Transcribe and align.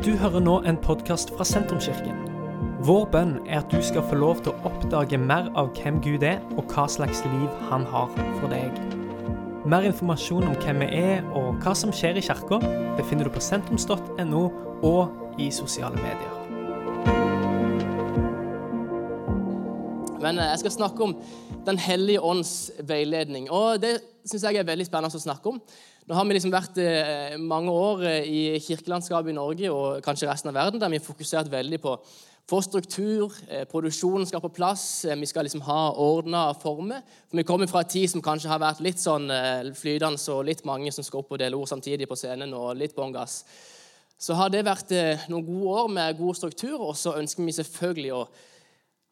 Du 0.00 0.14
hører 0.16 0.40
nå 0.40 0.54
en 0.64 0.78
podkast 0.80 1.28
fra 1.36 1.44
Sentrumskirken. 1.44 2.22
Vår 2.88 3.02
bønn 3.12 3.34
er 3.44 3.58
at 3.58 3.68
du 3.68 3.82
skal 3.84 4.06
få 4.08 4.16
lov 4.16 4.38
til 4.40 4.54
å 4.54 4.70
oppdage 4.70 5.18
mer 5.20 5.50
av 5.60 5.74
hvem 5.76 5.98
Gud 6.00 6.24
er, 6.24 6.38
og 6.56 6.72
hva 6.72 6.86
slags 6.88 7.20
liv 7.26 7.58
han 7.68 7.84
har 7.92 8.08
for 8.38 8.48
deg. 8.48 8.80
Mer 9.68 9.84
informasjon 9.90 10.48
om 10.48 10.56
hvem 10.64 10.80
vi 10.86 10.88
er 11.02 11.28
og 11.36 11.60
hva 11.60 11.76
som 11.76 11.92
skjer 11.92 12.16
i 12.16 12.24
kirka, 12.24 12.62
befinner 12.96 13.28
du 13.28 13.34
på 13.34 13.44
sentrums.no 13.44 14.42
og 14.88 15.36
i 15.36 15.50
sosiale 15.52 16.00
medier. 16.00 16.32
Men 20.24 20.40
eh, 20.40 20.48
jeg 20.54 20.64
skal 20.64 20.76
snakke 20.78 21.10
om 21.10 21.16
Den 21.66 21.76
hellige 21.76 22.24
ånds 22.24 22.70
veiledning. 22.88 23.50
Og 23.52 23.82
Det 23.82 23.98
syns 24.24 24.48
jeg 24.48 24.56
er 24.56 24.64
veldig 24.64 24.88
spennende 24.88 25.12
å 25.12 25.28
snakke 25.28 25.52
om. 25.52 25.60
Nå 26.10 26.16
har 26.18 26.24
vi 26.26 26.34
liksom 26.34 26.50
vært 26.50 26.78
eh, 26.82 27.36
mange 27.38 27.70
år 27.70 28.00
eh, 28.02 28.24
i 28.26 28.38
kirkelandskapet 28.58 29.30
i 29.30 29.34
Norge 29.36 29.68
og 29.70 30.00
kanskje 30.02 30.26
resten 30.26 30.50
av 30.50 30.56
verden 30.56 30.82
der 30.82 30.90
vi 30.90 30.98
har 30.98 31.04
fokusert 31.06 31.46
veldig 31.52 31.78
på 31.84 31.92
få 32.50 32.58
struktur, 32.66 33.36
eh, 33.46 33.62
produksjonen 33.70 34.26
skal 34.26 34.42
på 34.42 34.50
plass, 34.56 35.04
eh, 35.04 35.14
vi 35.14 35.28
skal 35.30 35.46
liksom 35.46 35.62
ha 35.68 35.92
ordna 35.94 36.48
former. 36.58 37.04
For 37.28 37.38
Vi 37.38 37.46
kommer 37.46 37.70
fra 37.70 37.84
en 37.84 37.92
tid 37.94 38.10
som 38.10 38.22
kanskje 38.26 38.50
har 38.50 38.58
vært 38.58 38.82
litt 38.82 38.98
sånn 38.98 39.30
eh, 39.30 39.70
flytende 39.70 40.34
og 40.34 40.48
litt 40.50 40.64
mange 40.66 40.90
som 40.90 41.06
skal 41.06 41.22
opp 41.22 41.30
og 41.30 41.38
dele 41.38 41.54
ord 41.54 41.70
samtidig 41.70 42.08
på 42.10 42.18
scenen 42.18 42.58
og 42.58 42.74
litt 42.74 42.96
bånn 42.96 43.14
gass. 43.14 43.44
Så 44.18 44.34
har 44.34 44.50
det 44.50 44.66
vært 44.66 44.90
eh, 44.90 45.28
noen 45.30 45.46
gode 45.46 45.76
år 45.78 45.88
med 45.94 46.18
god 46.18 46.34
struktur, 46.34 46.88
og 46.88 46.96
så 46.96 47.14
ønsker 47.22 47.46
vi 47.46 47.54
selvfølgelig 47.54 48.16
å 48.18 48.26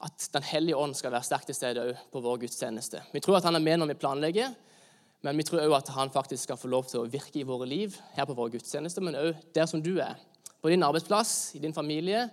at 0.00 0.28
Den 0.32 0.42
hellige 0.42 0.76
ånd 0.78 0.94
skal 0.94 1.10
være 1.10 1.26
sterkt 1.26 1.46
til 1.46 1.54
stede 1.54 1.94
på 2.12 2.20
vår 2.22 2.38
gudstjeneste. 2.38 3.00
Vi 3.12 3.20
tror 3.20 3.36
at 3.36 3.44
han 3.44 3.54
er 3.54 3.62
med 3.62 3.78
når 3.78 3.88
vi 3.88 4.02
planlegger, 4.02 4.52
men 5.26 5.36
vi 5.36 5.44
tror 5.46 5.64
òg 5.64 5.74
at 5.80 5.90
han 5.96 6.12
faktisk 6.14 6.46
skal 6.46 6.58
få 6.60 6.70
lov 6.70 6.86
til 6.86 7.02
å 7.02 7.10
virke 7.10 7.40
i 7.40 7.46
våre 7.46 7.66
liv 7.66 7.96
her 8.14 8.26
på 8.28 8.36
våre 8.38 8.54
gudstjeneste, 8.54 9.02
men 9.02 9.18
òg 9.18 9.40
der 9.54 9.66
som 9.66 9.82
du 9.82 9.96
er. 10.02 10.14
På 10.62 10.70
din 10.70 10.82
arbeidsplass, 10.86 11.54
i 11.58 11.62
din 11.62 11.74
familie, 11.74 12.28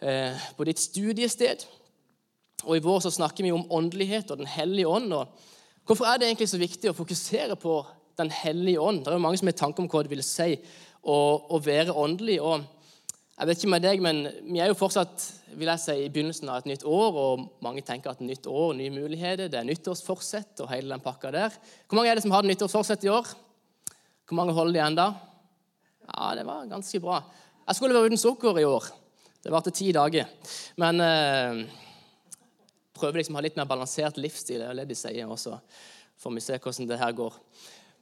eh, 0.00 0.46
på 0.56 0.66
ditt 0.66 0.82
studiested. 0.82 1.64
Og 2.64 2.76
I 2.76 2.82
vår 2.82 3.00
så 3.04 3.12
snakker 3.14 3.44
vi 3.44 3.52
om 3.52 3.66
åndelighet 3.70 4.30
og 4.30 4.38
Den 4.38 4.46
hellige 4.46 4.88
ånd. 4.88 5.12
og 5.12 5.28
Hvorfor 5.86 6.04
er 6.04 6.18
det 6.18 6.28
egentlig 6.28 6.48
så 6.48 6.58
viktig 6.58 6.90
å 6.90 6.96
fokusere 6.96 7.56
på 7.56 7.84
Den 8.16 8.30
hellige 8.30 8.80
ånd? 8.80 9.04
Det 9.04 9.08
er 9.08 9.18
jo 9.18 9.26
mange 9.26 9.38
som 9.38 9.48
har 9.48 9.58
tanker 9.58 9.82
om 9.82 9.88
hva 9.88 10.02
det 10.02 10.10
vil 10.10 10.22
si 10.22 10.56
å, 11.02 11.16
å 11.50 11.58
være 11.58 11.92
åndelig. 11.92 12.40
og 12.40 12.62
jeg 13.34 13.48
vet 13.50 13.58
ikke 13.58 13.70
med 13.72 13.82
deg, 13.82 14.02
men 14.02 14.20
Vi 14.46 14.60
er 14.62 14.70
jo 14.70 14.76
fortsatt 14.78 15.24
vil 15.58 15.70
jeg 15.70 15.82
si, 15.82 15.94
i 16.04 16.10
begynnelsen 16.10 16.50
av 16.50 16.60
et 16.60 16.68
nytt 16.70 16.84
år, 16.86 17.16
og 17.18 17.44
mange 17.62 17.82
tenker 17.86 18.10
at 18.10 18.22
nytt 18.22 18.46
år, 18.50 18.74
nye 18.78 18.90
muligheter, 18.94 19.48
det 19.50 19.58
er 19.58 19.66
nyttårsforsett 19.66 20.62
og 20.62 20.70
hele 20.70 20.90
den 20.90 21.02
pakka 21.02 21.30
der. 21.34 21.54
Hvor 21.86 21.98
mange 21.98 22.10
er 22.10 22.18
det 22.18 22.24
som 22.24 22.34
har 22.34 22.46
nyttårsforsett 22.46 23.06
i 23.06 23.10
år? 23.10 23.30
Hvor 24.26 24.38
mange 24.38 24.54
holder 24.56 24.74
de 24.74 24.82
enda? 24.86 25.06
Ja, 26.08 26.34
det 26.38 26.46
var 26.46 26.66
ganske 26.70 27.00
bra. 27.02 27.20
Jeg 27.66 27.78
skulle 27.78 27.94
være 27.94 28.10
uten 28.10 28.20
sukker 28.20 28.58
i 28.60 28.66
år. 28.66 28.90
Det 29.44 29.52
varte 29.52 29.74
ti 29.74 29.90
dager. 29.92 30.30
Men 30.80 31.00
eh, 31.04 31.62
prøver 32.96 33.20
liksom 33.20 33.36
å 33.36 33.40
ha 33.40 33.44
litt 33.46 33.58
mer 33.58 33.68
balansert 33.68 34.18
livsstil. 34.20 34.62
Det 34.62 34.70
er 34.70 34.78
det 34.78 34.88
de 34.90 34.98
sier. 34.98 35.26
Og 35.28 35.38
så 35.40 35.58
får 36.22 36.34
vi 36.34 36.44
se 36.44 36.58
hvordan 36.58 36.90
det 36.90 37.00
her 37.00 37.16
går. 37.18 37.38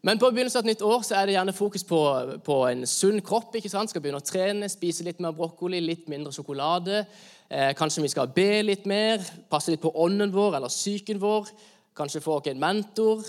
Men 0.02 0.18
på 0.18 0.32
begynnelsen 0.32 0.58
av 0.58 0.64
et 0.64 0.72
nytt 0.72 0.80
år 0.82 1.04
så 1.06 1.14
er 1.14 1.28
det 1.28 1.34
gjerne 1.36 1.52
fokus 1.54 1.84
på, 1.86 1.98
på 2.42 2.54
en 2.66 2.80
sunn 2.90 3.20
kropp. 3.22 3.54
ikke 3.54 3.70
sant? 3.70 3.92
Skal 3.92 4.02
begynne 4.02 4.18
å 4.18 4.26
trene, 4.26 4.66
spise 4.70 5.04
litt 5.06 5.20
mer 5.22 5.34
brokkoli, 5.36 5.78
litt 5.78 6.08
mindre 6.10 6.32
sjokolade. 6.34 7.04
Eh, 7.46 7.70
kanskje 7.78 8.02
vi 8.02 8.10
skal 8.10 8.32
be 8.34 8.64
litt 8.66 8.88
mer, 8.90 9.22
passe 9.50 9.70
litt 9.70 9.82
på 9.82 9.92
ånden 10.02 10.32
vår 10.34 10.56
eller 10.58 10.72
psyken 10.72 11.20
vår. 11.22 11.52
Kanskje 11.94 12.22
få 12.24 12.40
oss 12.40 12.50
en 12.50 12.58
mentor. 12.58 13.22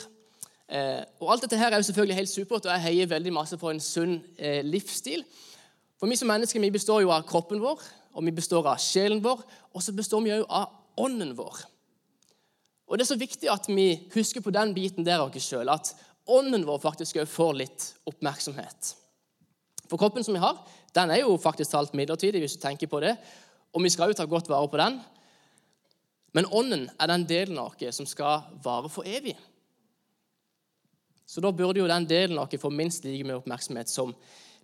Eh, 0.66 1.04
og 1.22 1.30
Alt 1.36 1.46
dette 1.46 1.60
her 1.62 1.70
er 1.70 1.78
jo 1.78 1.86
selvfølgelig 1.92 2.18
helt 2.18 2.32
supert, 2.32 2.66
og 2.66 2.72
jeg 2.74 2.86
heier 2.88 3.12
veldig 3.12 3.34
masse 3.36 3.60
på 3.62 3.70
en 3.70 3.82
sunn 3.84 4.16
eh, 4.40 4.64
livsstil. 4.66 5.22
For 6.02 6.10
vi 6.10 6.18
som 6.18 6.32
mennesker 6.32 6.64
vi 6.64 6.72
består 6.74 7.04
jo 7.04 7.12
av 7.14 7.28
kroppen 7.30 7.62
vår, 7.62 7.84
og 8.18 8.26
vi 8.26 8.34
består 8.34 8.66
av 8.72 8.82
sjelen 8.82 9.22
vår, 9.22 9.46
og 9.78 9.86
så 9.86 9.94
består 9.94 10.26
vi 10.26 10.34
òg 10.40 10.48
av 10.50 10.74
ånden 11.06 11.36
vår. 11.38 11.68
Og 12.90 12.98
Det 12.98 13.06
er 13.06 13.12
så 13.14 13.20
viktig 13.20 13.50
at 13.50 13.70
vi 13.70 13.88
husker 14.14 14.42
på 14.42 14.52
den 14.54 14.74
biten 14.74 15.06
der 15.06 15.22
av 15.22 15.30
oss 15.30 15.46
sjøl. 15.46 15.70
At 15.70 15.94
ånden 16.28 16.66
vår 16.68 16.80
faktisk 16.84 17.20
òg 17.22 17.30
får 17.30 17.56
litt 17.60 17.88
oppmerksomhet. 18.10 18.94
For 19.90 20.00
kroppen 20.00 20.24
som 20.26 20.36
vi 20.36 20.44
har, 20.44 20.60
den 20.96 21.12
er 21.12 21.24
jo 21.24 21.38
faktisk 21.42 21.74
talt 21.74 21.96
midlertidig, 21.98 22.42
hvis 22.44 22.56
du 22.58 22.62
tenker 22.64 22.90
på 22.90 23.02
det. 23.04 23.16
Og 23.74 23.84
vi 23.84 23.92
skal 23.92 24.12
jo 24.12 24.18
ta 24.18 24.26
godt 24.30 24.50
vare 24.50 24.70
på 24.70 24.80
den. 24.80 25.00
Men 26.34 26.50
ånden 26.50 26.88
er 26.98 27.12
den 27.12 27.26
delen 27.30 27.60
av 27.62 27.74
oss 27.74 28.00
som 28.00 28.08
skal 28.10 28.48
vare 28.64 28.90
for 28.90 29.06
evig. 29.06 29.36
Så 31.26 31.42
da 31.42 31.52
burde 31.54 31.82
jo 31.82 31.90
den 31.90 32.08
delen 32.10 32.40
av 32.40 32.48
oss 32.48 32.62
få 32.62 32.72
minst 32.74 33.06
like 33.06 33.26
mye 33.26 33.42
oppmerksomhet 33.42 33.90
som 33.90 34.16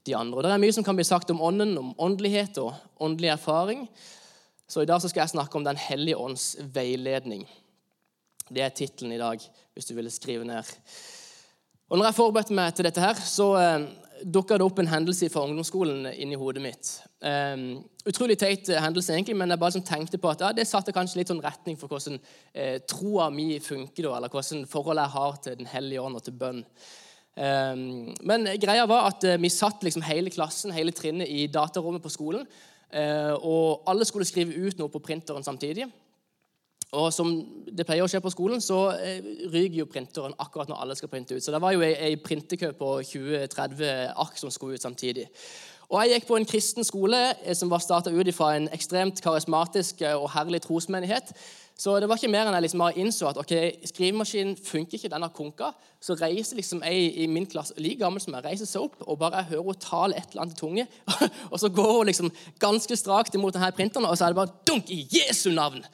de 0.06 0.16
andre. 0.16 0.38
Og 0.38 0.44
Det 0.44 0.52
er 0.54 0.64
mye 0.64 0.74
som 0.74 0.84
kan 0.84 0.96
bli 0.98 1.06
sagt 1.06 1.30
om 1.30 1.42
ånden, 1.42 1.78
om 1.78 1.94
åndelighet 1.98 2.58
og 2.62 2.74
åndelig 2.98 3.34
erfaring. 3.36 3.88
Så 4.70 4.84
i 4.84 4.90
dag 4.90 5.02
så 5.02 5.10
skal 5.10 5.26
jeg 5.26 5.36
snakke 5.36 5.58
om 5.58 5.64
Den 5.64 5.78
hellige 5.78 6.18
ånds 6.18 6.56
veiledning. 6.74 7.48
Det 8.50 8.62
er 8.62 8.70
tittelen 8.70 9.14
i 9.14 9.22
dag, 9.22 9.42
hvis 9.74 9.86
du 9.86 9.96
ville 9.96 10.10
skrive 10.10 10.46
ned. 10.46 10.66
Og 11.90 11.98
når 11.98 12.10
jeg 12.10 12.18
forberedte 12.20 12.54
meg 12.54 12.76
til 12.78 12.86
dette, 12.86 13.02
her, 13.02 13.18
så 13.26 13.48
eh, 13.58 13.88
dukka 14.22 14.60
det 14.60 14.66
opp 14.66 14.80
en 14.82 14.92
hendelse 14.92 15.30
fra 15.34 15.42
ungdomsskolen 15.48 16.06
inni 16.12 16.38
hodet 16.38 16.62
mitt. 16.62 16.92
Eh, 17.26 17.64
utrolig 18.10 18.38
teit 18.38 18.70
hendelse, 18.70 19.16
egentlig, 19.16 19.38
men 19.40 19.50
jeg 19.50 19.62
bare 19.62 19.78
sånn 19.78 19.88
tenkte 19.88 20.20
på 20.22 20.30
at 20.30 20.44
ja, 20.46 20.52
det 20.54 20.68
satte 20.70 20.94
kanskje 20.96 21.22
litt 21.22 21.32
sånn 21.34 21.42
retning 21.44 21.80
for 21.82 21.90
hvordan 21.90 22.20
eh, 22.54 22.78
troa 22.90 23.30
mi 23.34 23.56
funker, 23.64 24.06
da, 24.06 24.18
eller 24.20 24.34
hvordan 24.34 24.68
forholdet 24.70 25.08
jeg 25.08 25.16
har 25.18 25.40
til 25.46 25.62
Den 25.62 25.72
hellige 25.72 26.04
ånd 26.06 26.20
og 26.20 26.26
til 26.28 26.38
bønn. 26.44 26.62
Eh, 27.40 27.74
men 28.32 28.52
greia 28.62 28.86
var 28.90 29.10
at 29.10 29.26
uh, 29.26 29.38
vi 29.42 29.50
satt 29.54 29.86
liksom 29.88 30.06
hele 30.06 30.34
klassen, 30.34 30.76
hele 30.76 30.94
trinnet, 30.94 31.30
i 31.30 31.48
datarommet 31.50 32.06
på 32.06 32.14
skolen. 32.14 32.46
Uh, 32.90 33.34
og 33.46 33.90
alle 33.90 34.06
skulle 34.06 34.26
skrive 34.26 34.66
ut 34.66 34.80
noe 34.80 34.90
på 34.94 35.02
printeren 35.06 35.46
samtidig. 35.46 35.86
Og 36.98 37.12
som 37.14 37.30
det 37.70 37.86
pleier 37.86 38.02
å 38.02 38.10
skje 38.10 38.22
på 38.24 38.32
skolen, 38.34 38.62
så 38.66 38.80
eh, 38.98 39.26
ryker 39.54 39.84
jo 39.84 39.90
printeren 39.90 40.34
akkurat 40.42 40.72
når 40.72 40.80
alle 40.82 40.96
skal 40.98 41.12
printe 41.12 41.36
ut. 41.38 41.44
Så 41.46 41.54
det 41.54 41.62
var 41.62 41.76
jo 41.76 41.84
ei, 41.86 41.94
ei 41.94 42.16
printekø 42.18 42.72
på 42.80 42.96
20-30 43.06 44.16
ark 44.18 44.40
som 44.42 44.50
skulle 44.54 44.80
ut 44.80 44.86
samtidig. 44.86 45.28
Og 45.90 46.02
Jeg 46.02 46.20
gikk 46.20 46.28
på 46.30 46.38
en 46.38 46.50
kristen 46.50 46.86
skole 46.86 47.20
eh, 47.44 47.54
som 47.58 47.70
var 47.70 47.86
starta 47.86 48.10
ut 48.10 48.34
fra 48.34 48.56
en 48.58 48.66
ekstremt 48.74 49.22
karismatisk 49.22 50.02
eh, 50.02 50.18
og 50.18 50.32
herlig 50.34 50.64
trosmenighet. 50.66 51.30
Så 51.80 51.94
det 52.02 52.10
var 52.10 52.18
ikke 52.20 52.34
mer 52.34 52.50
enn 52.50 52.58
jeg 52.58 52.66
liksom 52.66 52.82
bare 52.84 53.00
innså 53.00 53.30
at 53.30 53.38
ok, 53.40 53.54
skrivemaskinen 53.88 54.58
funker 54.58 54.98
ikke, 54.98 55.14
den 55.14 55.24
har 55.24 55.32
konka. 55.32 55.70
Så 56.02 56.18
reiser 56.20 56.58
liksom 56.58 56.82
ei 56.84 57.24
i 57.24 57.28
min 57.30 57.46
klasse, 57.48 57.78
like 57.78 58.02
gammel 58.02 58.20
som 58.20 58.34
jeg, 58.36 58.48
reiser 58.50 58.68
seg 58.68 58.90
opp 58.90 59.06
og 59.06 59.22
bare 59.22 59.46
hører 59.48 59.70
hun 59.70 59.80
tale 59.80 60.18
et 60.18 60.34
eller 60.34 60.44
annet 60.44 60.58
til 60.58 60.66
tunge. 60.66 60.88
og 61.54 61.62
så 61.62 61.70
går 61.70 61.98
hun 62.00 62.10
liksom 62.10 62.34
ganske 62.60 62.98
strakt 63.00 63.38
imot 63.38 63.56
denne 63.56 63.72
printeren, 63.78 64.10
og 64.10 64.18
så 64.18 64.26
er 64.26 64.34
det 64.34 64.42
bare 64.42 64.58
dunk 64.66 64.90
i 64.90 65.06
Jesu 65.14 65.54
navn! 65.54 65.86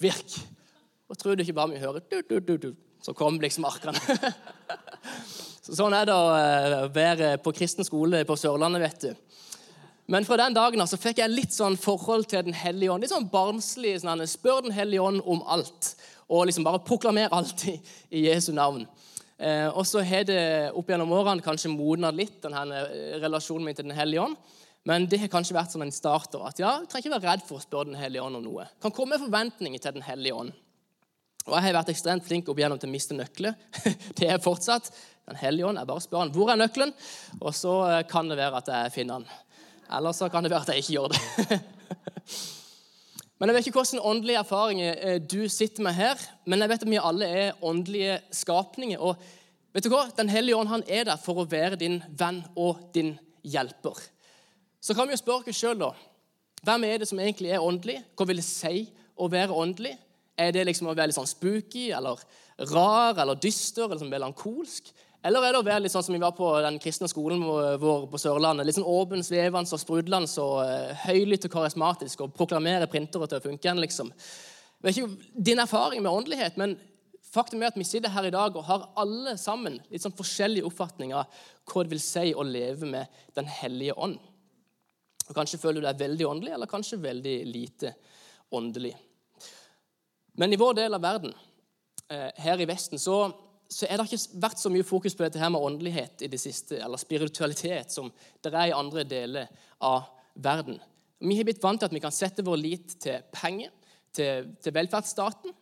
Virk. 0.00 0.38
Og 1.10 1.18
tror 1.18 1.36
du 1.36 1.44
ikke 1.44 1.56
bare 1.56 1.74
vi 1.74 1.82
hører 1.82 2.00
du, 2.08 2.38
du, 2.40 2.56
du, 2.56 2.70
så 3.02 3.12
kom 3.16 3.40
liksom 3.42 3.66
arkene. 3.68 3.98
så 5.64 5.76
sånn 5.76 5.96
er 5.96 6.08
det 6.08 6.16
å 6.16 6.30
eh, 6.38 6.78
være 6.94 7.34
på 7.42 7.52
kristen 7.56 7.84
skole 7.84 8.22
på 8.28 8.36
Sørlandet, 8.38 8.84
vet 8.86 9.06
du. 9.08 9.32
Men 10.12 10.26
fra 10.26 10.36
den 10.40 10.54
dagen 10.56 10.82
så 10.88 10.98
fikk 11.00 11.20
jeg 11.22 11.32
litt 11.32 11.54
sånn 11.54 11.78
forhold 11.80 12.26
til 12.30 12.42
Den 12.48 12.56
hellige 12.56 12.92
ånd. 12.92 13.04
Litt 13.04 13.12
sånn 13.12 13.30
barnslig. 13.32 13.94
Sånn, 14.02 14.24
spør 14.28 14.64
Den 14.66 14.74
hellige 14.74 15.04
ånd 15.04 15.22
om 15.24 15.44
alt. 15.46 15.94
Og 16.32 16.46
liksom 16.48 16.66
bare 16.66 16.82
proklamer 16.84 17.32
alt 17.32 17.64
i, 17.70 17.76
i 18.10 18.26
Jesu 18.26 18.50
navn. 18.56 18.86
Eh, 19.42 19.68
og 19.68 19.86
så 19.88 20.02
har 20.06 20.26
det 20.28 20.42
opp 20.76 20.90
gjennom 20.90 21.12
årene 21.16 21.42
kanskje 21.44 21.70
modna 21.72 22.12
litt, 22.14 22.36
denne 22.44 22.82
eh, 22.84 23.16
relasjonen 23.22 23.66
min 23.66 23.78
til 23.78 23.88
Den 23.88 23.96
hellige 23.98 24.26
ånd. 24.26 24.36
Men 24.88 25.06
det 25.06 25.20
har 25.22 25.30
kanskje 25.30 25.54
vært 25.54 25.74
sånn 25.74 25.84
en 25.86 25.94
start 25.94 26.34
at 26.42 26.58
ja, 26.58 26.72
du 26.80 26.88
trenger 26.90 27.06
ikke 27.06 27.18
være 27.20 27.30
redd 27.30 27.44
for 27.46 27.60
å 27.60 27.62
spørre 27.62 27.92
Den 27.92 28.00
hellige 28.00 28.24
ånd 28.24 28.40
om 28.40 28.46
noe. 28.46 28.66
Kan 28.82 28.94
komme 28.94 29.20
forventninger 29.20 29.82
til 29.82 29.94
Den 29.98 30.06
hellige 30.06 30.34
ånd. 30.34 30.54
Og 31.46 31.54
Jeg 31.56 31.66
har 31.66 31.76
vært 31.78 31.90
ekstremt 31.90 32.26
flink 32.26 32.50
opp 32.50 32.58
igjennom 32.58 32.78
til 32.82 32.90
å 32.90 32.94
miste 32.94 33.16
nøkler. 33.18 33.54
Det 34.18 34.28
er 34.30 34.42
fortsatt. 34.42 34.90
Den 35.30 35.38
hellige 35.38 35.68
ånd, 35.68 35.78
Jeg 35.78 35.90
bare 35.90 36.02
spør 36.02 36.24
han, 36.24 36.32
hvor 36.34 36.50
er 36.50 36.58
nøkkelen, 36.58 36.94
og 37.38 37.54
så 37.54 37.76
eh, 37.88 38.00
kan 38.10 38.30
det 38.30 38.38
være 38.40 38.58
at 38.58 38.70
jeg 38.72 38.94
finner 38.96 39.22
den. 39.22 39.28
Eller 39.92 40.16
så 40.18 40.28
kan 40.32 40.42
det 40.42 40.50
være 40.50 40.66
at 40.66 40.72
jeg 40.74 40.82
ikke 40.82 40.96
gjør 40.96 41.14
det. 41.14 41.60
Men 43.42 43.50
Jeg 43.50 43.56
vet 43.56 43.66
ikke 43.66 43.78
hvordan 43.80 44.06
åndelige 44.06 44.38
erfaringer 44.38 44.98
eh, 44.98 45.20
du 45.22 45.48
sitter 45.50 45.82
med 45.82 45.96
her, 45.98 46.20
men 46.46 46.62
jeg 46.62 46.70
vet 46.70 46.84
at 46.84 46.90
vi 46.90 46.98
alle 47.02 47.26
er 47.26 47.64
åndelige 47.66 48.20
skapninger. 48.38 49.02
Og 49.02 49.18
vet 49.74 49.86
du 49.86 49.90
hva? 49.90 50.04
Den 50.14 50.30
hellige 50.30 50.58
ånd 50.58 50.70
han 50.70 50.84
er 50.86 51.08
der 51.08 51.18
for 51.18 51.42
å 51.42 51.46
være 51.50 51.78
din 51.80 51.98
venn 52.18 52.38
og 52.54 52.84
din 52.94 53.16
hjelper. 53.42 53.98
Så 54.82 54.96
kan 54.98 55.06
vi 55.06 55.14
jo 55.14 55.20
spørre 55.20 55.52
oss 55.52 55.58
sjøl, 55.58 55.78
da. 55.78 55.92
Hvem 56.66 56.86
er 56.88 57.02
det 57.02 57.08
som 57.10 57.20
egentlig 57.22 57.52
er 57.54 57.62
åndelig? 57.62 58.00
Hva 58.18 58.26
vil 58.26 58.40
det 58.40 58.46
si 58.46 58.84
å 59.18 59.28
være 59.30 59.54
åndelig? 59.54 59.94
Er 60.38 60.50
det 60.54 60.66
liksom 60.66 60.88
å 60.90 60.94
være 60.96 61.10
litt 61.10 61.18
sånn 61.18 61.30
spooky 61.30 61.90
eller 61.94 62.20
rar 62.72 63.18
eller 63.22 63.38
dyster 63.38 63.86
eller 63.86 64.00
sånn 64.02 64.10
melankolsk? 64.12 64.90
Eller 65.22 65.44
er 65.46 65.54
det 65.54 65.60
å 65.60 65.66
være 65.66 65.84
litt 65.84 65.94
sånn 65.94 66.02
som 66.02 66.16
vi 66.16 66.22
var 66.22 66.34
på 66.34 66.48
den 66.64 66.80
kristne 66.82 67.06
skolen 67.10 67.44
vår 67.46 68.08
på 68.10 68.18
Sørlandet? 68.18 68.66
Litt 68.66 68.78
sånn 68.78 68.88
åpen, 68.90 69.22
svevende 69.22 69.76
og 69.76 69.82
sprudlende 69.82 70.30
og 70.42 70.56
uh, 70.66 71.04
høylytt 71.04 71.46
og 71.46 71.54
karismatisk 71.54 72.24
og 72.24 72.32
proklamere 72.34 72.90
printere 72.90 73.28
til 73.30 73.38
å 73.38 73.44
funke 73.44 73.68
igjen, 73.68 73.82
liksom. 73.84 74.10
Det 74.82 74.90
er 74.90 74.98
ikke 74.98 75.44
din 75.50 75.62
erfaring 75.62 76.02
med 76.02 76.10
åndelighet, 76.10 76.58
men 76.58 76.74
faktum 77.32 77.62
er 77.62 77.70
at 77.70 77.78
vi 77.78 77.86
sitter 77.86 78.10
her 78.10 78.26
i 78.26 78.34
dag 78.34 78.58
og 78.58 78.66
har 78.66 78.88
alle 78.98 79.36
sammen 79.38 79.78
litt 79.92 80.02
sånn 80.02 80.16
forskjellige 80.18 80.66
oppfatninger 80.66 81.22
av 81.22 81.46
hva 81.70 81.86
det 81.86 81.94
vil 81.94 82.02
si 82.02 82.34
å 82.34 82.42
leve 82.42 82.90
med 82.90 83.22
Den 83.38 83.46
hellige 83.46 83.94
ånd. 83.94 84.18
Og 85.28 85.36
Kanskje 85.36 85.60
føler 85.60 85.80
du 85.80 85.86
deg 85.86 86.02
veldig 86.02 86.26
åndelig, 86.28 86.52
eller 86.56 86.70
kanskje 86.70 87.00
veldig 87.02 87.36
lite 87.46 87.94
åndelig. 88.52 88.92
Men 90.40 90.52
i 90.52 90.58
vår 90.60 90.74
del 90.74 90.94
av 90.94 91.02
verden, 91.02 91.34
eh, 92.08 92.30
her 92.36 92.60
i 92.60 92.68
Vesten, 92.68 92.98
så, 92.98 93.30
så 93.68 93.86
er 93.86 94.00
det 94.00 94.08
ikke 94.08 94.40
vært 94.42 94.62
så 94.62 94.72
mye 94.72 94.86
fokus 94.86 95.16
på 95.16 95.24
dette 95.26 95.40
her 95.40 95.52
med 95.52 95.62
åndelighet 95.62 96.24
i 96.24 96.30
det 96.32 96.40
siste, 96.40 96.80
eller 96.80 97.00
spiritualitet, 97.00 97.92
som 97.92 98.10
det 98.42 98.52
er 98.52 98.70
i 98.70 98.76
andre 98.76 99.04
deler 99.04 99.52
av 99.80 100.08
verden. 100.34 100.80
Vi 101.22 101.36
har 101.38 101.46
blitt 101.46 101.62
vant 101.62 101.78
til 101.80 101.90
at 101.90 101.94
vi 101.94 102.02
kan 102.02 102.14
sette 102.14 102.44
vår 102.44 102.58
lit 102.58 102.96
til 103.02 103.20
penger, 103.34 103.70
til, 104.12 104.48
til 104.60 104.74
velferdsstaten. 104.74 105.54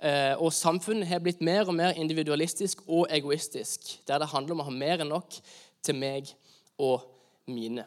Eh, 0.00 0.34
og 0.40 0.52
samfunnet 0.56 1.08
har 1.08 1.20
blitt 1.20 1.42
mer 1.44 1.68
og 1.68 1.76
mer 1.76 1.96
individualistisk 2.00 2.82
og 2.88 3.06
egoistisk, 3.12 3.98
der 4.08 4.22
det 4.22 4.32
handler 4.32 4.56
om 4.56 4.64
å 4.64 4.68
ha 4.70 4.74
mer 4.74 5.04
enn 5.04 5.12
nok 5.12 5.36
til 5.84 5.98
meg 6.00 6.32
og 6.80 7.04
mine. 7.52 7.84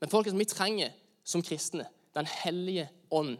Men 0.00 0.12
folkens, 0.12 0.38
vi 0.38 0.44
trenger 0.44 0.92
som 1.24 1.42
kristne 1.42 1.88
Den 2.16 2.26
hellige 2.26 2.88
ånd 3.10 3.36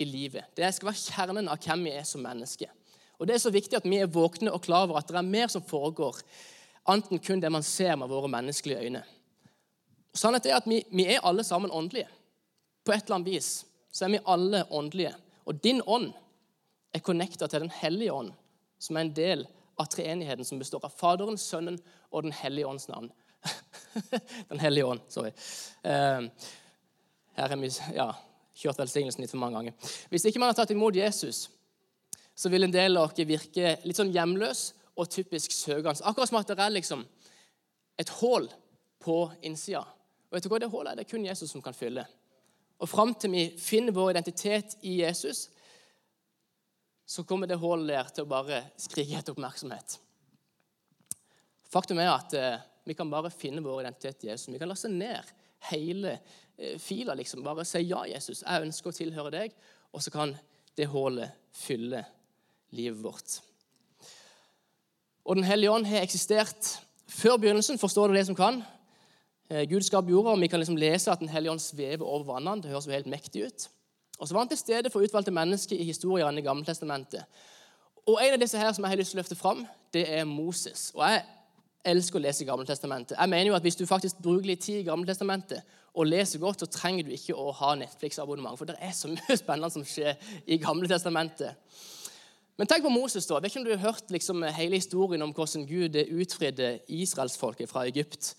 i 0.00 0.04
livet. 0.04 0.44
Det 0.56 0.70
skal 0.72 0.88
være 0.88 1.00
kjernen 1.00 1.48
av 1.52 1.60
hvem 1.60 1.82
vi 1.84 1.90
er 1.92 2.06
som 2.08 2.22
mennesker. 2.24 2.70
Og 3.18 3.26
Det 3.26 3.34
er 3.34 3.42
så 3.42 3.52
viktig 3.52 3.76
at 3.76 3.84
vi 3.84 3.98
er 4.00 4.10
våkne 4.10 4.52
og 4.52 4.62
klar 4.64 4.86
over 4.88 4.98
at 4.98 5.08
det 5.08 5.18
er 5.18 5.26
mer 5.28 5.50
som 5.52 5.62
foregår, 5.62 6.16
anten 6.88 7.20
kun 7.20 7.40
det 7.40 7.50
man 7.52 7.62
ser 7.62 7.96
med 7.96 8.08
våre 8.08 8.28
menneskelige 8.28 8.80
øyne. 8.80 9.02
Sannheten 10.14 10.50
er 10.50 10.56
at 10.56 10.66
vi, 10.66 10.82
vi, 10.90 11.06
er 11.06 11.24
alle 11.26 11.44
sammen 11.44 11.70
åndelige. 11.70 12.08
På 12.84 12.92
et 12.92 13.04
eller 13.04 13.18
annet 13.18 13.30
vis 13.30 13.64
så 13.92 14.04
er 14.04 14.14
vi 14.14 14.24
alle 14.26 14.64
åndelige. 14.70 15.14
Og 15.44 15.60
din 15.64 15.82
ånd 15.86 16.12
er 16.94 17.02
connecta 17.04 17.46
til 17.46 17.60
Den 17.60 17.70
hellige 17.70 18.12
ånd, 18.12 18.32
som 18.78 18.96
er 18.96 19.00
en 19.00 19.14
del 19.16 19.46
av 19.78 19.90
treenigheten 19.90 20.44
som 20.44 20.58
består 20.58 20.84
av 20.84 20.94
Faderen, 20.94 21.38
Sønnen 21.38 21.78
og 22.10 22.22
Den 22.22 22.32
hellige 22.32 22.66
ånds 22.66 22.88
navn. 22.88 23.10
den 24.50 24.62
hellige 24.62 24.86
ånd, 24.86 25.02
sorry. 25.08 25.32
Uh, 25.84 26.28
her 27.34 27.50
har 27.50 27.60
vi 27.60 27.70
ja, 27.96 28.08
kjørt 28.54 28.80
velsignelsen 28.84 29.24
litt 29.24 29.32
for 29.32 29.42
mange 29.42 29.58
ganger. 29.58 29.92
Hvis 30.12 30.26
ikke 30.28 30.42
man 30.42 30.52
har 30.52 30.58
tatt 30.58 30.74
imot 30.74 30.96
Jesus, 30.96 31.48
så 32.34 32.50
vil 32.50 32.66
en 32.66 32.74
del 32.74 32.98
av 32.98 33.14
dere 33.14 33.30
virke 33.34 33.76
litt 33.86 33.98
sånn 33.98 34.12
hjemløs 34.14 34.68
og 34.94 35.10
typisk 35.10 35.54
søkende. 35.54 36.02
Akkurat 36.06 36.30
som 36.30 36.38
at 36.40 36.50
det 36.50 36.62
er 36.62 36.74
liksom 36.74 37.04
et 37.98 38.10
hull 38.20 38.48
på 39.02 39.18
innsida. 39.46 39.84
Og 40.28 40.36
vet 40.36 40.46
du 40.46 40.50
hva 40.50 40.60
det 40.62 40.70
hullet 40.70 40.92
er? 40.92 40.98
Det 40.98 41.06
er 41.06 41.10
kun 41.12 41.26
Jesus 41.26 41.52
som 41.54 41.62
kan 41.62 41.76
fylle. 41.76 42.06
Og 42.82 42.90
fram 42.90 43.14
til 43.14 43.34
vi 43.34 43.44
finner 43.60 43.94
vår 43.94 44.14
identitet 44.14 44.78
i 44.82 44.98
Jesus, 45.02 45.48
så 47.06 47.22
kommer 47.28 47.46
det 47.46 47.60
hullet 47.60 47.92
der 47.94 48.10
til 48.14 48.26
å 48.26 48.30
bare 48.30 48.64
skrike 48.80 49.18
etter 49.18 49.34
oppmerksomhet. 49.34 49.98
Faktum 51.70 52.00
er 52.02 52.10
at 52.10 52.34
eh, 52.38 52.64
vi 52.84 52.94
kan 52.94 53.10
bare 53.10 53.32
finne 53.32 53.62
vår 53.64 53.80
identitet 53.82 54.24
i 54.24 54.28
Jesus. 54.28 54.48
Vi 54.52 54.58
kan 54.60 54.68
laste 54.68 54.90
ned 54.92 55.32
hele 55.70 56.18
eh, 56.56 56.78
fila. 56.78 57.14
liksom. 57.14 57.42
Bare 57.44 57.64
si 57.64 57.80
ja, 57.88 58.04
Jesus, 58.08 58.42
jeg 58.42 58.66
ønsker 58.66 58.90
å 58.90 58.96
tilhøre 58.96 59.32
deg. 59.32 59.56
Og 59.92 60.02
så 60.04 60.12
kan 60.12 60.34
det 60.76 60.90
hullet 60.92 61.32
fylle 61.54 62.04
livet 62.74 63.00
vårt. 63.02 63.38
Og 65.24 65.36
Den 65.36 65.46
hellige 65.48 65.72
ånd 65.72 65.86
har 65.88 66.04
eksistert 66.04 66.74
før 67.08 67.38
begynnelsen. 67.40 67.80
Forstår 67.80 68.08
du 68.08 68.18
det 68.18 68.26
som 68.26 68.36
kan? 68.36 68.62
Eh, 69.48 69.64
Gud 69.68 69.86
skapte 69.86 70.12
jorda, 70.12 70.34
og 70.34 70.40
vi 70.40 70.50
kan 70.52 70.60
liksom 70.60 70.76
lese 70.76 71.12
at 71.12 71.20
Den 71.20 71.32
hellige 71.32 71.52
ånd 71.52 71.60
svever 71.60 72.04
over 72.04 72.34
vannene. 72.34 72.62
Det 72.62 72.70
høres 72.70 72.86
jo 72.86 72.92
helt 72.92 73.08
mektig 73.08 73.46
ut. 73.46 73.68
Og 74.18 74.28
så 74.28 74.34
var 74.34 74.44
han 74.44 74.48
til 74.48 74.60
stede 74.60 74.90
for 74.90 75.02
utvalgte 75.02 75.32
mennesker 75.34 75.76
i 75.76 75.88
historiene 75.88 76.38
i 76.38 76.44
Gammeltestamentet. 76.44 77.24
Og 78.06 78.20
En 78.20 78.34
av 78.34 78.40
disse 78.40 78.58
her 78.58 78.72
som 78.72 78.84
jeg 78.84 78.90
har 78.90 79.00
lyst 79.00 79.10
til 79.14 79.18
å 79.18 79.22
løfte 79.22 79.38
fram, 79.38 79.66
det 79.92 80.04
er 80.12 80.24
Moses. 80.24 80.92
Og 80.94 81.08
Jeg 81.08 81.22
elsker 81.84 82.18
å 82.18 82.24
lese 82.24 82.46
Gammeltestamentet. 82.48 83.16
Jeg 83.18 83.30
mener 83.30 83.50
jo 83.50 83.56
at 83.56 83.64
Hvis 83.64 83.76
du 83.76 83.86
faktisk 83.86 84.20
bruker 84.22 84.48
litt 84.50 84.62
tid 84.64 84.82
i 84.82 84.86
Gammeltestamentet 84.86 85.62
og 85.94 86.08
leser 86.08 86.42
godt, 86.42 86.60
så 86.60 86.66
trenger 86.66 87.06
du 87.06 87.12
ikke 87.14 87.36
å 87.38 87.52
ha 87.54 87.74
Netflix-abonnement. 87.78 88.58
For 88.58 88.66
det 88.66 88.76
er 88.82 88.94
så 88.96 89.10
mye 89.12 89.36
spennende 89.38 89.70
som 89.70 89.84
skjer 89.86 90.16
i 90.46 90.58
Gammeltestamentet. 90.58 91.54
Men 92.56 92.70
tenk 92.70 92.84
på 92.86 92.92
Moses. 92.92 93.26
da. 93.26 93.36
Jeg 93.36 93.42
vet 93.42 93.52
ikke 93.52 93.60
om 93.60 93.66
du 93.66 93.74
har 93.74 93.92
hørt 93.92 94.10
liksom, 94.14 94.42
hele 94.56 94.78
historien 94.78 95.22
om 95.22 95.32
hvordan 95.34 95.66
Gud 95.66 95.96
utfridde 95.98 96.78
israelsfolket 96.88 97.70
fra 97.70 97.86
Egypt. 97.90 98.34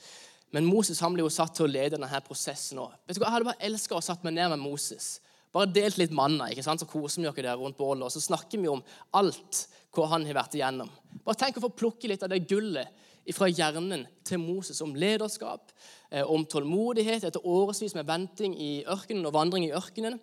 Men 0.55 0.67
Moses 0.67 1.01
han 1.03 1.15
ble 1.15 1.25
jo 1.25 1.31
satt 1.33 1.55
til 1.57 1.67
å 1.67 1.71
lede 1.71 1.97
denne 1.97 2.21
prosessen. 2.23 2.79
òg. 2.79 2.93
Jeg 3.07 3.23
hadde 3.23 3.47
bare 3.49 3.67
elska 3.67 3.97
å 3.97 4.03
satt 4.03 4.23
meg 4.23 4.37
ned 4.37 4.53
med 4.53 4.63
Moses. 4.63 5.19
Bare 5.55 5.71
delt 5.71 5.97
litt 5.99 6.11
manna, 6.15 6.49
ikke 6.51 6.63
sant? 6.63 6.79
så 6.83 6.87
koser 6.87 7.21
vi 7.21 7.27
oss 7.27 7.35
der 7.35 7.55
rundt 7.59 7.77
bålet. 7.77 8.03
Og 8.07 8.11
så 8.11 8.23
snakker 8.23 8.59
vi 8.59 8.71
om 8.71 8.83
alt 9.15 9.65
hva 9.95 10.07
han 10.11 10.25
har 10.27 10.35
vært 10.41 10.55
igjennom. 10.55 10.91
Bare 11.23 11.39
tenk 11.39 11.59
å 11.59 11.65
få 11.67 11.75
plukke 11.75 12.11
litt 12.11 12.23
av 12.23 12.31
det 12.31 12.43
gullet 12.47 12.91
fra 13.33 13.47
hjernen 13.49 14.05
til 14.25 14.39
Moses 14.39 14.81
om 14.81 14.93
lederskap, 14.93 15.71
eh, 16.11 16.21
om 16.21 16.45
tålmodighet 16.45 17.23
etter 17.25 17.45
årevis 17.45 17.95
med 17.95 18.05
venting 18.05 18.53
i 18.61 18.83
ørkenen 18.85 19.25
og 19.25 19.33
vandring 19.33 19.65
i 19.65 19.73
ørkenen. 19.73 20.19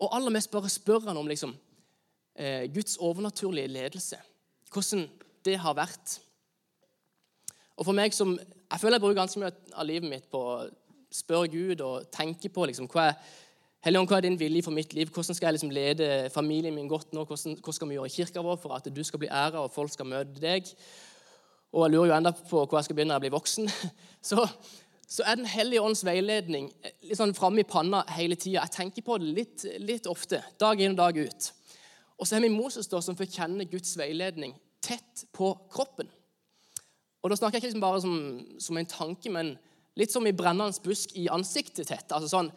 Og 0.00 0.16
aller 0.16 0.34
mest 0.34 0.50
bare 0.50 0.68
spør 0.68 1.06
han 1.06 1.16
om 1.16 1.26
liksom, 1.26 1.54
eh, 2.36 2.66
Guds 2.74 2.96
overnaturlige 2.96 3.68
ledelse. 3.68 4.16
Hvordan 4.72 5.08
det 5.44 5.58
har 5.58 5.74
vært. 5.74 6.18
Og 7.76 7.84
for 7.84 7.92
meg 7.92 8.12
som, 8.12 8.38
Jeg 8.72 8.80
føler 8.80 8.94
jeg 8.94 9.00
bruker 9.00 9.20
ganske 9.20 9.40
mye 9.40 9.52
av 9.74 9.86
livet 9.86 10.08
mitt 10.08 10.30
på 10.30 10.38
å 10.38 10.70
spørre 11.12 11.50
Gud 11.52 11.80
og 11.80 12.10
tenke 12.10 12.48
på 12.48 12.64
liksom, 12.64 12.88
hva 12.88 13.10
er 13.10 13.14
hva 13.82 14.16
er 14.16 14.20
din 14.22 14.38
vilje 14.38 14.62
for 14.62 14.70
mitt 14.70 14.94
liv? 14.94 15.10
Hvordan 15.10 15.34
skal 15.34 15.46
jeg 15.46 15.52
liksom 15.54 15.70
lede 15.70 16.30
familien 16.30 16.74
min 16.74 16.88
godt 16.88 17.12
nå? 17.12 17.24
Hvordan, 17.24 17.56
hvordan 17.58 17.72
skal 17.72 17.88
vi 17.88 17.94
gjøre 17.94 18.08
kirka 18.08 18.40
vår 18.40 18.56
for 18.62 18.72
at 18.72 18.88
du 18.96 19.02
skal 19.04 19.18
bli 19.18 19.28
æra 19.28 19.64
og 19.64 19.72
folk 19.72 19.90
skal 19.92 20.06
møte 20.06 20.40
deg? 20.40 20.70
Og 21.72 21.86
jeg 21.86 21.94
lurer 21.94 22.10
jo 22.10 22.16
enda 22.18 22.32
på 22.36 22.62
hvor 22.62 22.78
jeg 22.78 22.88
skal 22.88 22.96
begynne 22.98 23.14
når 23.14 23.20
jeg 23.20 23.26
blir 23.26 23.38
voksen. 23.38 23.70
Så, 24.28 24.44
så 25.08 25.24
er 25.26 25.40
Den 25.40 25.48
hellige 25.50 25.82
ånds 25.82 26.04
veiledning 26.06 26.68
litt 27.02 27.18
sånn 27.18 27.34
framme 27.34 27.64
i 27.64 27.68
panna 27.68 28.04
hele 28.14 28.36
tida. 28.38 28.62
Jeg 28.62 28.76
tenker 28.76 29.04
på 29.04 29.16
det 29.18 29.32
litt, 29.34 29.64
litt, 29.82 30.06
ofte, 30.06 30.38
dag 30.62 30.80
inn 30.80 30.94
og 30.94 31.00
dag 31.00 31.18
ut. 31.18 31.48
Og 32.20 32.28
så 32.28 32.36
har 32.36 32.44
vi 32.44 32.52
Moses 32.54 32.86
da, 32.86 33.00
som 33.02 33.18
får 33.18 33.32
kjenne 33.34 33.66
Guds 33.66 33.96
veiledning 33.98 34.54
tett 34.82 35.24
på 35.34 35.50
kroppen. 35.72 36.06
Og 37.22 37.30
Da 37.30 37.38
snakker 37.38 37.58
jeg 37.58 37.62
ikke 37.62 37.72
liksom 37.72 37.84
bare 37.84 38.02
som, 38.02 38.14
som 38.62 38.78
en 38.78 38.92
tanke, 38.92 39.30
men 39.30 39.56
litt 39.98 40.14
som 40.14 40.26
i 40.26 40.34
brennende 40.34 40.84
busk 40.84 41.16
i 41.18 41.28
ansiktet 41.30 41.90
tett. 41.90 42.14
Altså 42.14 42.30
sånn, 42.30 42.52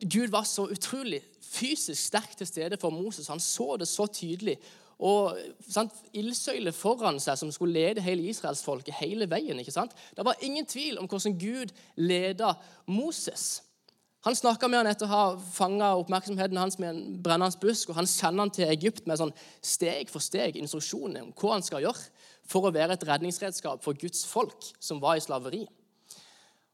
Gud 0.00 0.32
var 0.32 0.48
så 0.48 0.66
utrolig 0.72 1.22
fysisk 1.44 2.00
sterk 2.00 2.34
til 2.36 2.48
stede 2.48 2.80
for 2.80 2.92
Moses. 2.92 3.30
Han 3.32 3.40
så 3.40 3.76
det 3.80 3.88
så 3.88 4.08
tydelig. 4.10 4.58
Og 4.98 5.38
sant, 5.66 5.92
ildsøyle 6.14 6.72
foran 6.72 7.18
seg 7.22 7.38
som 7.40 7.50
skulle 7.52 7.74
lede 7.74 8.04
hele 8.04 8.28
israelsfolket 8.30 8.94
hele 9.00 9.26
veien. 9.30 9.58
ikke 9.58 9.74
sant? 9.74 9.94
Det 10.16 10.24
var 10.24 10.40
ingen 10.40 10.66
tvil 10.66 10.98
om 10.98 11.08
hvordan 11.10 11.38
Gud 11.38 11.74
leda 11.96 12.54
Moses. 12.86 13.62
Han 14.24 14.36
snakka 14.36 14.68
med 14.68 14.80
han 14.80 14.88
etter 14.88 15.04
å 15.04 15.12
ha 15.12 15.24
fanga 15.36 15.90
oppmerksomheten 16.00 16.56
hans 16.56 16.78
med 16.80 16.94
en 16.94 17.16
brennende 17.22 17.60
busk, 17.60 17.90
og 17.90 17.98
han 17.98 18.06
sender 18.08 18.46
han 18.46 18.52
til 18.56 18.70
Egypt 18.72 19.04
med 19.06 19.20
sånn 19.20 19.34
steg 19.60 20.08
for 20.08 20.24
steg 20.24 20.56
instruksjoner 20.56 21.26
om 21.26 21.34
hva 21.36 21.58
han 21.58 21.66
skal 21.66 21.84
gjøre 21.84 22.06
for 22.48 22.64
å 22.64 22.72
være 22.72 22.96
et 22.96 23.04
redningsredskap 23.04 23.84
for 23.84 23.98
Guds 24.00 24.24
folk 24.28 24.64
som 24.80 25.02
var 25.02 25.18
i 25.18 25.24
slaveri. 25.24 25.66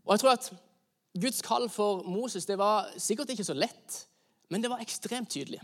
Og 0.06 0.14
jeg 0.14 0.23
tror 0.23 0.37
at 0.37 0.47
Guds 1.18 1.42
kall 1.42 1.66
for 1.73 2.04
Moses 2.06 2.47
det 2.47 2.59
var 2.59 2.92
sikkert 3.02 3.35
ikke 3.35 3.49
så 3.49 3.56
lett, 3.59 3.99
men 4.50 4.62
det 4.62 4.71
var 4.71 4.83
ekstremt 4.83 5.30
tydelig. 5.35 5.59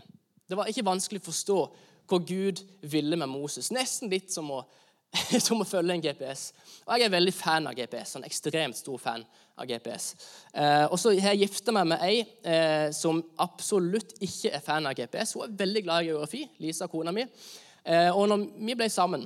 Det 0.47 0.59
var 0.59 0.67
ikke 0.67 0.85
vanskelig 0.87 1.23
å 1.23 1.27
forstå 1.29 1.59
hva 2.07 2.19
Gud 2.23 2.63
ville 2.81 3.19
med 3.19 3.29
Moses. 3.29 3.71
Nesten 3.75 4.11
litt 4.11 4.31
som 4.33 4.49
å, 4.53 4.61
som 5.45 5.61
å 5.61 5.67
følge 5.67 5.97
en 5.97 6.05
GPS. 6.05 6.49
Og 6.85 6.95
Jeg 6.95 7.07
er 7.07 7.13
veldig 7.13 7.35
fan 7.35 7.67
av 7.67 7.75
GPS. 7.77 8.15
en 8.15 8.27
ekstremt 8.27 8.79
stor 8.79 8.97
fan 9.01 9.25
av 9.57 9.67
GPS. 9.67 10.11
Eh, 10.53 10.85
og 10.85 10.97
så 11.01 11.13
har 11.17 11.33
jeg 11.33 11.47
gifta 11.47 11.73
meg 11.75 11.89
med 11.91 12.03
ei 12.05 12.17
eh, 12.45 12.89
som 12.95 13.23
absolutt 13.43 14.15
ikke 14.23 14.53
er 14.53 14.63
fan 14.63 14.87
av 14.87 14.95
GPS. 14.97 15.35
Hun 15.35 15.47
er 15.47 15.57
veldig 15.63 15.83
glad 15.83 16.03
i 16.03 16.11
geografi. 16.11 16.43
Lisa, 16.63 16.87
kona 16.91 17.13
mi. 17.15 17.25
Eh, 17.83 18.11
og 18.11 18.27
når 18.29 18.45
vi 18.55 18.77
ble 18.77 18.89
sammen 18.93 19.25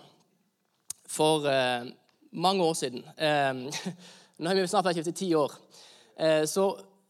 for 1.11 1.47
eh, 1.50 1.89
mange 2.31 2.63
år 2.63 2.77
siden 2.79 3.03
eh, 3.17 3.81
Nå 4.41 4.50
har 4.50 4.57
vi 4.57 4.65
snart 4.65 4.88
vært 4.88 4.97
gift 4.97 5.11
i 5.11 5.19
ti 5.19 5.27
år. 5.38 5.51
Eh, 6.17 6.43
så, 6.50 6.63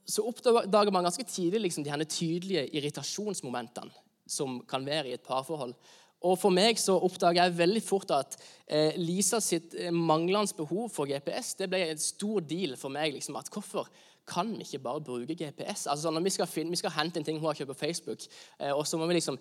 så 0.04 0.26
oppdager 0.28 0.92
man 0.92 1.06
ganske 1.08 1.24
tidlig 1.24 1.62
liksom, 1.70 1.86
de 1.88 2.08
tydelige 2.10 2.66
irritasjonsmomentene 2.76 3.94
som 4.32 4.62
kan 4.70 4.86
være 4.88 5.12
i 5.12 5.18
et 5.18 5.26
parforhold. 5.28 5.76
Og 6.22 6.38
For 6.38 6.54
meg 6.54 6.78
så 6.78 6.94
oppdager 7.02 7.42
jeg 7.42 7.58
veldig 7.58 7.82
fort 7.82 8.12
at 8.14 8.38
eh, 8.68 8.94
Lisa 9.02 9.40
sitt 9.42 9.74
eh, 9.74 9.90
manglende 9.94 10.54
behov 10.58 10.92
for 10.94 11.10
GPS 11.10 11.56
det 11.58 11.70
ble 11.72 11.82
en 11.90 12.02
stor 12.02 12.44
deal 12.46 12.78
for 12.78 12.94
meg. 12.94 13.14
liksom, 13.16 13.40
at 13.40 13.50
Hvorfor 13.50 13.90
kan 14.30 14.52
vi 14.54 14.62
ikke 14.62 14.84
bare 14.84 15.02
bruke 15.02 15.36
GPS? 15.36 15.88
Altså 15.88 16.12
når 16.12 16.22
Vi 16.22 16.30
skal, 16.30 16.48
finne, 16.48 16.70
vi 16.70 16.78
skal 16.78 16.94
hente 16.94 17.20
en 17.20 17.26
ting 17.26 17.40
hun 17.40 17.50
har 17.50 17.58
kjøpt 17.58 17.74
på 17.74 17.86
Facebook, 17.86 18.20
eh, 18.60 18.72
og 18.72 18.86
så 18.88 18.98
må 18.98 19.10
vi 19.10 19.18
liksom 19.18 19.40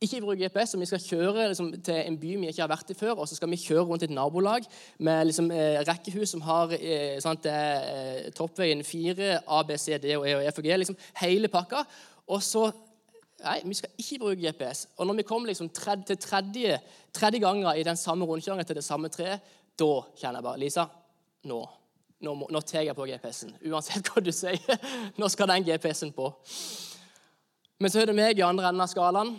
ikke 0.00 0.20
bruke 0.20 0.44
GPS, 0.44 0.74
og 0.74 0.80
vi 0.80 0.86
skal 0.86 1.00
kjøre 1.00 1.48
liksom, 1.48 1.70
til 1.82 1.94
en 1.94 2.16
by 2.20 2.32
vi 2.40 2.48
ikke 2.50 2.62
har 2.62 2.72
vært 2.72 2.90
i 2.90 2.96
før, 2.98 3.20
og 3.22 3.28
så 3.28 3.36
skal 3.38 3.50
vi 3.50 3.60
kjøre 3.60 3.84
rundt 3.88 4.02
et 4.02 4.12
nabolag 4.12 4.66
med 4.98 5.28
liksom, 5.28 5.50
eh, 5.50 5.80
rekkehus 5.88 6.34
som 6.34 6.42
har 6.44 6.74
eh, 6.78 7.20
sant, 7.22 7.46
eh, 7.46 8.30
Toppveien 8.36 8.84
4, 8.84 9.38
A, 9.46 9.62
D 9.62 9.76
E 9.76 10.16
og 10.16 10.26
F 10.50 10.58
og 10.58 10.64
G. 10.64 10.76
Liksom, 10.76 10.96
hele 11.22 11.48
pakka. 11.48 11.84
Og 12.26 12.42
så 12.42 12.70
Nei, 13.42 13.58
vi 13.66 13.74
skal 13.74 13.90
ikke 13.98 14.18
bruke 14.22 14.40
GPS. 14.40 14.84
Og 14.96 15.06
når 15.08 15.14
vi 15.18 15.22
kommer 15.26 15.50
liksom 15.50 15.68
tredje, 15.74 16.04
til 16.12 16.16
tredje, 16.22 16.76
tredje 17.12 17.40
ganger 17.42 17.74
i 17.76 17.82
den 17.84 17.96
samme 17.98 18.24
rundkjøringen 18.28 18.66
til 18.68 18.76
det 18.78 18.84
samme 18.86 19.08
treet, 19.12 19.40
da 19.78 19.88
kjenner 20.16 20.38
jeg 20.38 20.46
bare 20.46 20.60
Lisa, 20.62 20.84
nå. 21.50 21.58
nå, 22.24 22.34
må- 22.34 22.46
nå 22.50 22.60
tar 22.64 22.82
jeg 22.86 22.94
på 22.96 23.04
GPS-en. 23.10 23.56
Uansett 23.68 24.06
hva 24.08 24.22
du 24.22 24.30
sier. 24.32 24.78
Nå 25.20 25.28
skal 25.28 25.50
den 25.50 25.64
GPS-en 25.66 26.12
på. 26.14 26.30
Men 27.82 27.90
så 27.90 28.00
er 28.00 28.06
det 28.06 28.14
meg 28.16 28.38
i 28.38 28.44
andre 28.46 28.70
enden 28.70 28.80
av 28.80 28.88
skalaen. 28.88 29.34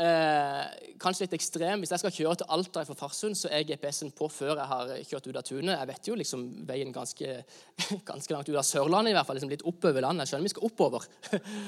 Eh, 0.00 0.60
kanskje 0.96 1.26
litt 1.26 1.34
ekstrem. 1.36 1.82
Hvis 1.82 1.90
jeg 1.92 2.00
skal 2.00 2.12
kjøre 2.16 2.36
til 2.40 2.52
Alta 2.54 2.80
fra 2.88 2.94
Farsund, 2.96 3.36
så 3.36 3.50
er 3.52 3.66
GPS-en 3.68 4.12
på 4.16 4.24
før 4.32 4.54
jeg 4.56 4.68
har 4.70 4.92
kjørt 5.04 5.26
ut 5.28 5.36
av 5.36 5.44
tunet. 5.44 5.74
Jeg 5.74 5.88
vet 5.90 6.08
jo 6.08 6.14
liksom 6.16 6.44
veien 6.68 6.94
ganske, 6.94 7.34
ganske 8.10 8.32
langt 8.32 8.48
ut 8.48 8.56
av 8.56 8.64
Sørlandet, 8.64 9.12
i 9.12 9.16
hvert 9.18 9.28
fall, 9.28 9.36
liksom 9.36 9.52
litt 9.52 9.66
oppover 9.68 10.00
landet. 10.00 10.24
Jeg 10.24 10.32
skjønner 10.32 10.48
vi 10.48 10.52
skal 10.54 10.68
oppover. 10.70 11.08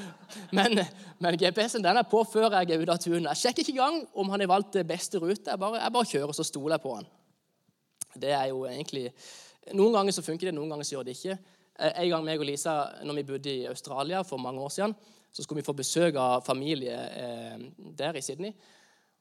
Men, 0.57 0.81
men 1.19 1.37
GPS-en 1.41 1.85
den 1.85 1.99
er 2.01 2.07
på 2.09 2.23
før 2.31 2.49
jeg 2.55 2.71
er 2.73 2.81
ute 2.81 2.95
av 2.95 3.03
tunet. 3.03 3.29
Jeg 3.33 3.43
sjekker 3.43 3.65
ikke 3.65 3.75
engang 3.75 4.01
om 4.17 4.31
han 4.33 4.43
har 4.45 4.51
valgt 4.55 4.79
beste 4.89 5.21
rute. 5.21 5.51
Jeg 5.51 5.61
bare, 5.61 5.83
jeg 5.83 5.95
bare 5.97 6.09
kjører, 6.13 6.31
og 6.33 6.39
så 6.39 6.47
stoler 6.47 6.77
jeg 6.77 6.85
på 6.85 6.95
han. 6.97 7.09
Det 8.25 8.31
er 8.33 8.47
jo 8.53 8.63
egentlig 8.71 9.09
Noen 9.75 9.95
ganger 9.97 10.13
så 10.13 10.21
funker 10.21 10.51
det, 10.51 10.53
noen 10.53 10.69
ganger 10.75 10.85
så 10.85 10.99
gjør 10.99 11.07
det 11.09 11.15
ikke. 11.17 11.39
Eh, 11.81 12.03
En 12.05 12.11
gang 12.13 12.25
meg 12.27 12.43
og 12.43 12.45
Lisa, 12.45 12.75
når 13.01 13.17
vi 13.17 13.29
bodde 13.31 13.53
i 13.53 13.67
Australia 13.71 14.21
for 14.23 14.37
mange 14.37 14.61
år 14.61 14.73
siden, 14.75 14.93
så 15.35 15.43
skulle 15.43 15.63
vi 15.63 15.67
få 15.67 15.75
besøk 15.75 16.15
av 16.21 16.45
familie 16.47 16.95
eh, 16.95 17.69
der 17.99 18.15
i 18.15 18.23
Sydney. 18.23 18.55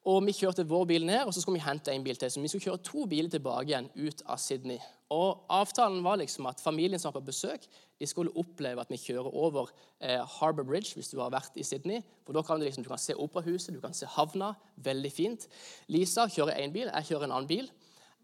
Og 0.03 0.19
Vi 0.27 0.33
kjørte 0.35 0.65
vår 0.67 0.83
bil 0.85 1.05
ned, 1.07 1.21
og 1.23 1.31
så 1.33 1.41
skulle 1.41 1.61
vi 1.61 1.63
hente 1.63 1.91
en 1.93 2.03
bil 2.03 2.17
til. 2.19 2.29
Så 2.29 2.41
vi 2.43 2.49
skulle 2.51 2.65
kjøre 2.65 2.83
to 2.83 3.05
biler 3.07 3.31
tilbake 3.31 3.69
igjen 3.71 3.87
ut 3.95 4.23
av 4.27 4.41
Sydney. 4.41 4.77
Og 5.15 5.45
Avtalen 5.49 6.03
var 6.03 6.19
liksom 6.19 6.49
at 6.49 6.59
familien 6.59 6.99
som 6.99 7.09
var 7.11 7.21
på 7.21 7.29
besøk, 7.29 7.63
de 7.99 8.09
skulle 8.09 8.33
oppleve 8.35 8.83
at 8.83 8.91
vi 8.91 8.99
kjører 8.99 9.31
over 9.31 9.71
eh, 10.01 10.19
Harbour 10.35 10.67
Bridge 10.67 10.97
hvis 10.97 11.13
du 11.13 11.21
har 11.21 11.31
vært 11.31 11.55
i 11.55 11.63
Sydney. 11.63 12.03
For 12.27 12.35
da 12.35 12.43
kan 12.43 12.59
du, 12.59 12.67
liksom, 12.67 12.83
du 12.83 12.91
kan 12.91 12.99
se 12.99 13.15
operahuset, 13.15 13.71
du 13.71 13.79
kan 13.81 13.95
se 13.95 14.09
havna. 14.17 14.51
Veldig 14.75 15.13
fint. 15.13 15.47
Lisa 15.87 16.27
kjører 16.27 16.59
én 16.59 16.75
bil, 16.75 16.91
jeg 16.91 17.13
kjører 17.13 17.29
en 17.29 17.37
annen 17.37 17.49
bil. 17.49 17.71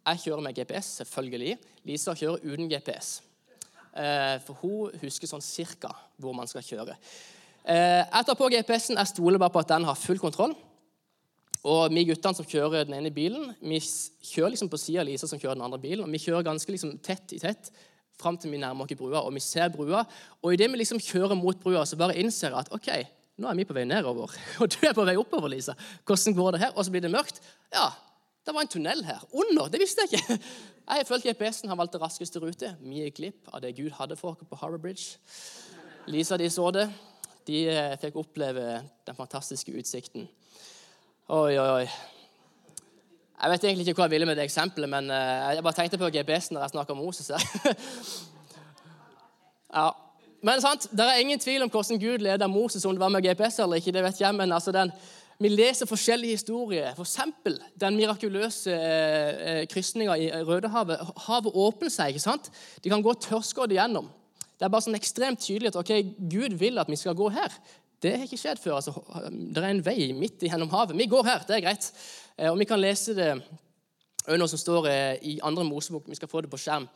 Jeg 0.03 0.23
kjører 0.25 0.43
med 0.43 0.59
GPS, 0.59 0.93
selvfølgelig. 0.99 1.57
Lisa 1.87 2.15
kjører 2.17 2.43
uten 2.43 2.67
GPS. 2.71 3.21
Eh, 3.95 4.35
for 4.43 4.59
hun 4.61 4.99
husker 4.99 5.31
sånn 5.31 5.43
cirka 5.43 5.95
hvor 6.19 6.35
man 6.35 6.49
skal 6.51 6.65
kjøre. 6.65 6.99
Eh, 7.69 8.01
jeg 8.01 8.25
tar 8.25 8.37
på 8.37 8.49
GPS-en. 8.49 8.97
Jeg 8.97 9.11
stoler 9.11 9.41
bare 9.41 9.53
på 9.53 9.61
at 9.61 9.69
den 9.69 9.85
har 9.85 9.97
full 9.99 10.19
kontroll. 10.21 10.55
Og 11.69 11.91
vi 11.91 12.05
guttene 12.07 12.37
som 12.37 12.47
kjører 12.47 12.87
den 12.87 12.95
ene 12.95 13.11
bilen, 13.11 13.51
vi 13.59 13.77
kjører 13.83 14.53
liksom 14.53 14.71
på 14.71 14.79
sida 14.79 15.01
av 15.03 15.09
Lisa 15.09 15.27
som 15.27 15.41
kjører 15.41 15.59
den 15.59 15.65
andre 15.67 15.81
bilen. 15.81 16.05
og 16.05 16.13
Vi 16.13 16.21
kjører 16.23 16.47
ganske 16.47 16.71
liksom 16.71 16.97
tett 17.03 17.35
i 17.35 17.41
tett 17.41 17.71
fram 18.19 18.35
til 18.39 18.51
vi 18.51 18.59
nærmer 18.59 18.83
oss 18.83 18.97
brua, 18.99 19.21
og 19.21 19.33
vi 19.35 19.43
ser 19.43 19.69
brua. 19.71 20.03
Og 20.41 20.53
idet 20.53 20.69
vi 20.71 20.81
liksom 20.81 20.99
kjører 20.99 21.37
mot 21.39 21.59
brua, 21.61 21.85
så 21.85 21.99
bare 21.99 22.17
innser 22.19 22.49
jeg 22.49 22.59
at 22.59 22.71
OK, 22.75 22.89
nå 23.39 23.47
er 23.47 23.59
vi 23.59 23.67
på 23.67 23.75
vei 23.75 23.85
nedover. 23.87 24.33
Og 24.59 24.67
du 24.67 24.81
er 24.83 24.95
på 24.95 25.05
vei 25.07 25.15
oppover, 25.15 25.47
Lisa. 25.47 25.75
Hvordan 26.03 26.35
går 26.35 26.51
det 26.51 26.59
her? 26.65 26.73
Og 26.75 26.83
så 26.83 26.91
blir 26.91 27.05
det 27.05 27.11
mørkt. 27.13 27.39
Ja, 27.71 27.85
det 28.43 28.55
var 28.55 28.65
en 28.65 28.71
tunnel 28.71 29.03
her. 29.07 29.21
Under. 29.31 29.69
Det 29.71 29.79
visste 29.79 30.03
jeg 30.03 30.19
ikke. 30.19 30.39
Jeg 30.89 31.05
fulgt 31.05 31.27
GPS-en, 31.27 31.69
har 31.69 31.77
valgt 31.77 31.93
det 31.93 32.01
raskeste 32.01 32.41
rute. 32.41 32.73
Vi 32.81 33.03
gikk 33.03 33.19
glipp 33.19 33.51
av 33.53 33.61
det 33.61 33.75
Gud 33.77 33.93
hadde 33.93 34.17
for 34.17 34.33
oss 34.33 34.49
på 34.49 34.57
Harbour 34.57 34.81
Bridge. 34.81 35.19
Lisa 36.09 36.35
de 36.35 36.49
så 36.49 36.65
det. 36.73 36.87
De 37.47 37.65
eh, 37.69 37.97
fikk 38.01 38.17
oppleve 38.19 38.81
den 39.07 39.17
fantastiske 39.17 39.71
utsikten. 39.71 40.27
Oi, 41.29 41.57
oi, 41.57 41.69
oi. 41.81 41.85
Jeg 43.39 43.53
vet 43.53 43.63
egentlig 43.63 43.87
ikke 43.87 44.01
hva 44.01 44.09
jeg 44.09 44.17
ville 44.17 44.27
med 44.27 44.35
det 44.35 44.43
eksempelet, 44.49 44.89
men 44.91 45.07
eh, 45.15 45.53
jeg 45.55 45.63
bare 45.63 45.77
tenkte 45.77 45.99
på 46.01 46.09
GPS-en 46.11 46.57
når 46.57 46.65
jeg 46.65 46.73
snakker 46.73 46.95
om 46.95 46.99
Moses. 46.99 47.29
ja. 49.77 49.85
Men 50.43 50.61
sant, 50.63 50.89
det 50.95 51.05
er 51.05 51.21
ingen 51.21 51.39
tvil 51.39 51.63
om 51.63 51.71
hvordan 51.71 51.99
Gud 51.99 52.23
leder 52.23 52.51
Moses, 52.51 52.85
om 52.85 52.95
det 52.95 53.03
var 53.03 53.13
med 53.13 53.23
GPS 53.23 53.61
eller 53.63 53.79
ikke. 53.79 53.95
det 53.95 54.03
vet 54.03 54.21
jeg, 54.21 54.35
men 54.35 54.51
altså 54.51 54.75
den, 54.75 54.91
Vi 55.39 55.47
leser 55.47 55.87
forskjellige 55.87 56.35
historier. 56.35 56.91
For 56.95 57.07
eksempel 57.07 57.61
den 57.79 57.95
mirakuløse 57.95 58.75
eh, 58.75 59.67
krysninga 59.71 60.17
i 60.19 60.27
Rødehavet. 60.43 60.99
Havet 61.27 61.55
åpner 61.55 61.89
seg. 61.89 62.11
ikke 62.11 62.25
sant? 62.25 62.51
De 62.83 62.89
kan 62.89 63.03
gå 63.03 63.13
tørrskodd 63.13 63.71
igjennom. 63.71 64.09
Det 64.59 64.67
er 64.67 64.71
bare 64.73 64.83
sånn 64.83 64.97
ekstremt 64.97 65.39
tydelig 65.39 65.71
at 65.71 65.77
ok, 65.79 65.93
Gud 66.27 66.57
vil 66.59 66.81
at 66.81 66.89
vi 66.91 66.97
skal 66.99 67.15
gå 67.15 67.29
her. 67.31 67.53
Det 68.03 68.11
har 68.15 68.25
ikke 68.25 68.39
skjedd 68.39 68.59
før. 68.59 68.75
altså, 68.79 68.91
Det 69.31 69.61
er 69.63 69.69
en 69.69 69.85
vei 69.85 70.11
midt 70.15 70.43
gjennom 70.43 70.71
havet. 70.71 70.97
Vi 70.99 71.07
går 71.07 71.23
her, 71.23 71.45
det 71.47 71.55
er 71.55 71.63
greit. 71.63 71.91
Eh, 72.37 72.51
Og 72.51 72.59
Vi 72.59 72.65
kan 72.65 72.79
lese 72.79 73.15
det 73.15 73.29
under 74.27 74.37
noe 74.39 74.51
som 74.51 74.59
står 74.59 74.87
eh, 74.87 75.15
i 75.23 75.39
andre 75.43 75.63
Mosebok. 75.63 76.07
Vi 76.07 76.15
skal 76.15 76.27
få 76.27 76.41
det 76.41 76.51
på 76.51 76.59
skjerm. 76.59 76.89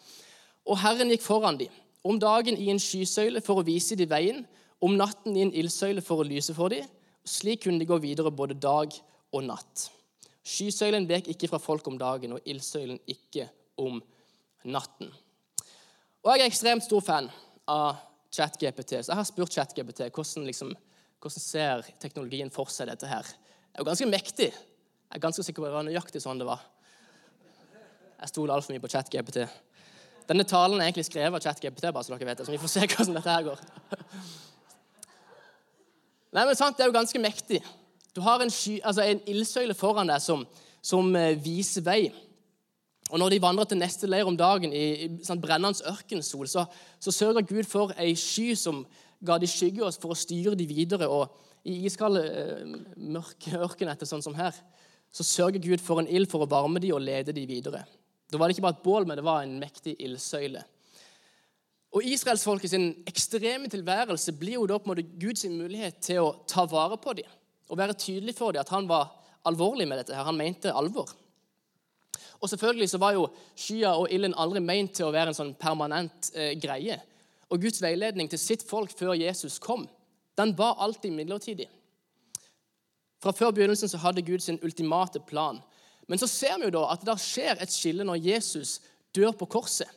Og 0.66 0.78
Herren 0.80 1.10
gikk 1.12 1.24
foran 1.24 1.58
dem, 1.58 1.72
om 2.04 2.20
dagen 2.20 2.58
i 2.58 2.70
en 2.70 2.80
skysøyle 2.80 3.42
for 3.42 3.60
å 3.60 3.66
vise 3.66 3.96
dem 3.96 4.10
veien, 4.12 4.46
om 4.84 4.98
natten 5.00 5.36
i 5.36 5.42
en 5.42 5.54
ildsøyle 5.56 6.02
for 6.04 6.20
å 6.20 6.28
lyse 6.28 6.54
for 6.54 6.70
dem. 6.70 6.84
Slik 7.24 7.64
kunne 7.64 7.80
de 7.80 7.88
gå 7.88 7.98
videre 8.04 8.32
både 8.32 8.60
dag 8.60 8.92
og 9.32 9.44
natt. 9.44 9.88
Skysøylen 10.44 11.08
vek 11.08 11.30
ikke 11.32 11.48
fra 11.48 11.60
folk 11.64 11.88
om 11.88 11.98
dagen, 11.98 12.36
og 12.36 12.44
ildsøylen 12.44 13.00
ikke 13.08 13.48
om 13.80 14.02
natten. 14.68 15.12
Og 16.24 16.32
Jeg 16.32 16.42
er 16.42 16.52
ekstremt 16.52 16.84
stor 16.84 17.04
fan 17.04 17.32
av 17.70 18.02
ChatGPT, 18.34 18.98
så 19.00 19.14
jeg 19.14 19.20
har 19.20 19.28
spurt 19.28 19.54
ChatGPT 19.54 20.08
hvordan, 20.08 20.48
liksom, 20.50 20.72
hvordan 21.22 21.44
ser 21.44 21.84
teknologien 22.02 22.52
for 22.54 22.72
seg 22.74 22.90
dette 22.90 23.10
her. 23.10 23.28
Det 23.28 23.78
er 23.78 23.84
jo 23.84 23.90
ganske 23.90 24.10
mektig. 24.10 24.50
Jeg 24.50 25.20
er 25.20 25.22
ganske 25.22 25.46
sikker 25.46 25.62
på 25.62 25.68
at 25.68 25.74
det 25.74 25.78
var 25.78 25.86
nøyaktig 25.88 26.22
sånn 26.24 26.42
det 26.42 26.48
var. 26.50 26.64
Jeg 28.24 28.32
stoler 28.32 28.56
altfor 28.56 28.74
mye 28.74 28.82
på 28.84 28.90
ChatGPT. 28.90 29.44
Denne 30.30 30.46
talen 30.48 30.80
er 30.80 30.88
egentlig 30.88 31.06
skrevet 31.10 31.36
av 31.38 31.44
ChatGPT, 31.44 31.90
bare 31.92 32.06
så 32.08 32.16
dere 32.16 32.30
vet 32.30 32.42
det, 32.42 32.48
så 32.48 32.54
vi 32.54 32.62
får 32.62 32.74
se 32.74 32.86
hvordan 32.90 33.18
dette 33.20 33.38
her 33.38 33.48
går. 33.50 33.64
Nei, 36.34 36.46
men 36.48 36.56
sant, 36.58 36.78
Det 36.78 36.86
er 36.86 36.90
jo 36.90 36.98
ganske 36.98 37.22
mektig. 37.22 37.62
Du 38.16 38.22
har 38.22 38.42
en, 38.42 38.52
sky, 38.54 38.80
altså 38.86 39.06
en 39.06 39.22
ildsøyle 39.30 39.76
foran 39.78 40.10
deg 40.10 40.22
som, 40.22 40.46
som 40.82 41.10
eh, 41.18 41.36
viser 41.42 41.86
vei. 41.86 42.08
Og 43.14 43.20
Når 43.22 43.30
de 43.30 43.42
vandrer 43.44 43.68
til 43.70 43.78
neste 43.78 44.08
leir 44.10 44.26
om 44.26 44.38
dagen 44.38 44.72
i, 44.74 44.86
i 45.06 45.08
sånn 45.22 45.42
brennende 45.42 45.86
ørkensol, 45.92 46.48
så, 46.50 46.64
så 46.98 47.14
sørger 47.14 47.46
Gud 47.46 47.68
for 47.70 47.94
ei 48.02 48.16
sky 48.18 48.56
som 48.58 48.80
ga 49.22 49.38
de 49.38 49.50
skygge 49.50 49.84
oss 49.86 50.00
for 50.02 50.16
å 50.16 50.18
styre 50.18 50.56
de 50.58 50.66
videre. 50.66 51.06
Og 51.06 51.30
i 51.70 51.84
iskalde, 51.86 52.24
eh, 52.26 52.74
mørke 52.98 53.54
ørkenetter 53.68 54.10
sånn 54.10 54.26
som 54.26 54.34
her, 54.34 54.58
så 55.14 55.26
sørger 55.30 55.62
Gud 55.62 55.86
for 55.86 56.02
en 56.02 56.10
ild 56.10 56.32
for 56.32 56.42
å 56.42 56.50
varme 56.50 56.82
de 56.82 56.90
og 56.96 57.06
lede 57.06 57.38
de 57.38 57.46
videre. 57.46 57.86
Da 58.34 58.42
var 58.42 58.50
det 58.50 58.58
ikke 58.58 58.66
bare 58.66 58.80
et 58.80 58.86
bål, 58.88 59.06
men 59.06 59.22
det 59.22 59.30
var 59.30 59.46
en 59.46 59.60
mektig 59.62 59.94
ildsøyle. 60.02 60.66
Og 61.94 62.10
Israelsfolket 62.10 62.74
sin 62.74 62.88
ekstreme 63.06 63.70
tilværelse 63.70 64.34
blir 64.34 64.58
jo 64.58 64.66
da 64.66 64.80
på 64.82 64.90
en 64.90 64.96
måte 64.96 65.06
Guds 65.22 65.46
mulighet 65.46 66.02
til 66.02 66.26
å 66.26 66.32
ta 66.50 66.66
vare 66.66 66.98
på 66.98 67.14
dem 67.22 67.30
og 67.70 67.78
være 67.78 67.94
tydelig 67.94 68.34
for 68.36 68.54
dem 68.54 68.66
at 68.66 68.74
han 68.74 68.90
var 68.90 69.14
alvorlig 69.46 69.86
med 69.88 70.02
dette. 70.02 70.16
her. 70.18 70.26
Han 70.26 70.38
mente 70.38 70.74
alvor. 70.74 71.14
Og 72.42 72.50
selvfølgelig 72.50 72.90
så 72.92 73.00
var 73.02 73.16
jo 73.16 73.28
skya 73.56 73.94
og 73.98 74.12
ilden 74.12 74.36
aldri 74.38 74.62
meint 74.64 74.94
til 74.98 75.08
å 75.08 75.14
være 75.14 75.32
en 75.32 75.38
sånn 75.38 75.54
permanent 75.60 76.32
eh, 76.36 76.54
greie. 76.60 77.00
Og 77.50 77.62
Guds 77.62 77.82
veiledning 77.84 78.30
til 78.32 78.42
sitt 78.42 78.66
folk 78.68 78.92
før 78.98 79.16
Jesus 79.18 79.60
kom, 79.64 79.86
den 80.38 80.56
var 80.58 80.80
alltid 80.82 81.14
midlertidig. 81.14 81.70
Fra 83.24 83.32
før 83.32 83.54
begynnelsen 83.56 83.92
så 83.92 84.02
hadde 84.04 84.26
Gud 84.26 84.44
sin 84.44 84.60
ultimate 84.64 85.22
plan. 85.28 85.62
Men 86.08 86.20
så 86.20 86.28
ser 86.28 86.58
vi 86.60 86.68
jo 86.68 86.76
da 86.76 86.88
at 86.92 87.06
det 87.08 87.16
skjer 87.24 87.62
et 87.64 87.72
skille 87.72 88.04
når 88.04 88.20
Jesus 88.26 88.80
dør 89.16 89.32
på 89.38 89.48
korset. 89.56 89.88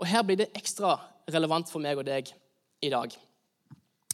Og 0.00 0.08
her 0.08 0.22
blir 0.24 0.38
det 0.40 0.52
ekstra 0.56 0.94
relevant 1.30 1.68
for 1.68 1.82
meg 1.84 1.98
og 2.00 2.06
deg 2.08 2.30
i 2.80 2.92
dag. 2.92 3.12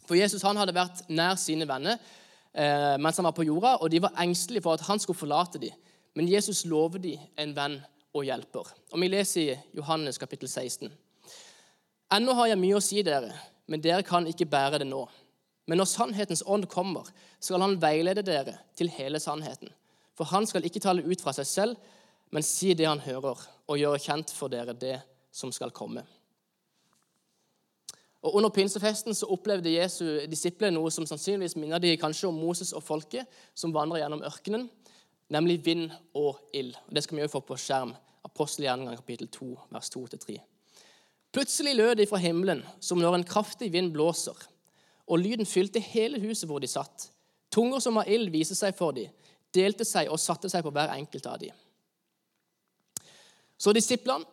For 0.07 0.19
Jesus 0.19 0.43
han 0.43 0.59
hadde 0.59 0.75
vært 0.75 1.05
nær 1.07 1.37
sine 1.39 1.67
venner 1.67 1.95
eh, 1.95 2.95
mens 2.99 3.19
han 3.19 3.27
var 3.27 3.35
på 3.37 3.45
jorda, 3.47 3.77
og 3.79 3.91
de 3.91 4.01
var 4.03 4.17
engstelige 4.19 4.65
for 4.65 4.75
at 4.75 4.83
han 4.89 4.99
skulle 4.99 5.19
forlate 5.19 5.61
dem. 5.61 5.75
Men 6.17 6.27
Jesus 6.27 6.63
lover 6.65 6.97
dem 6.97 7.21
en 7.37 7.51
venn 7.53 7.75
og 8.17 8.23
hjelper. 8.25 8.71
Og 8.89 9.01
Vi 9.01 9.09
leser 9.11 9.41
i 9.41 9.57
Johannes 9.77 10.17
kapittel 10.17 10.49
16. 10.49 10.89
Ennå 12.17 12.33
har 12.33 12.49
jeg 12.49 12.57
mye 12.57 12.79
å 12.79 12.81
si 12.81 13.03
dere, 13.05 13.35
men 13.69 13.83
dere 13.83 14.01
kan 14.07 14.25
ikke 14.25 14.47
bære 14.49 14.79
det 14.81 14.87
nå. 14.89 15.03
Men 15.69 15.77
når 15.77 15.91
sannhetens 15.91 16.41
ånd 16.47 16.65
kommer, 16.71 17.05
skal 17.39 17.61
han 17.61 17.77
veilede 17.77 18.23
dere 18.25 18.55
til 18.79 18.89
hele 18.95 19.19
sannheten. 19.21 19.69
For 20.17 20.25
han 20.31 20.47
skal 20.49 20.65
ikke 20.65 20.81
tale 20.81 21.05
ut 21.05 21.21
fra 21.21 21.35
seg 21.37 21.49
selv, 21.51 21.77
men 22.33 22.43
si 22.43 22.73
det 22.73 22.87
han 22.87 23.03
hører, 23.03 23.37
og 23.67 23.77
gjøre 23.77 24.01
kjent 24.01 24.33
for 24.33 24.49
dere 24.49 24.73
det 24.73 24.97
som 25.29 25.51
skal 25.53 25.75
komme. 25.75 26.01
Og 28.25 28.35
Under 28.35 28.49
pinsefesten 28.49 29.13
så 29.13 29.29
opplevde 29.29 29.75
Jesu 29.75 30.25
disipler 30.25 30.73
noe 30.73 30.89
som 30.91 31.05
sannsynligvis 31.05 31.59
minner 31.59 31.79
de 31.79 31.93
kanskje 32.01 32.31
om 32.31 32.39
Moses 32.41 32.73
og 32.73 32.83
folket 32.83 33.29
som 33.53 33.75
vandrer 33.75 34.01
gjennom 34.01 34.25
ørkenen, 34.25 34.65
nemlig 35.29 35.65
vind 35.65 35.91
og 36.13 36.39
ild. 36.53 36.75
Og 36.87 36.95
Det 36.95 37.03
skal 37.03 37.17
vi 37.17 37.23
også 37.23 37.39
få 37.39 37.39
på 37.39 37.57
skjerm. 37.57 37.95
Apostelgjerningen 38.27 38.95
kapittel 38.95 39.27
2, 39.27 39.59
vers 39.71 39.89
2-3. 39.95 40.37
Plutselig 41.31 41.75
lød 41.75 41.95
det 41.95 42.09
fra 42.09 42.17
himmelen 42.17 42.63
som 42.79 42.99
når 42.99 43.15
en 43.15 43.27
kraftig 43.27 43.71
vind 43.73 43.93
blåser, 43.93 44.35
og 45.07 45.19
lyden 45.19 45.45
fylte 45.45 45.79
hele 45.79 46.19
huset 46.19 46.47
hvor 46.49 46.59
de 46.59 46.67
satt. 46.67 47.11
Tunger 47.51 47.79
som 47.79 47.97
av 47.97 48.09
ild 48.11 48.31
viste 48.31 48.55
seg 48.55 48.75
for 48.75 48.95
dem, 48.95 49.11
delte 49.55 49.85
seg 49.87 50.09
og 50.11 50.19
satte 50.19 50.49
seg 50.51 50.63
på 50.65 50.73
hver 50.75 50.91
enkelt 50.95 51.27
av 51.29 51.39
dem. 51.39 51.55
Så 53.57 53.73
disiplene 53.73 54.27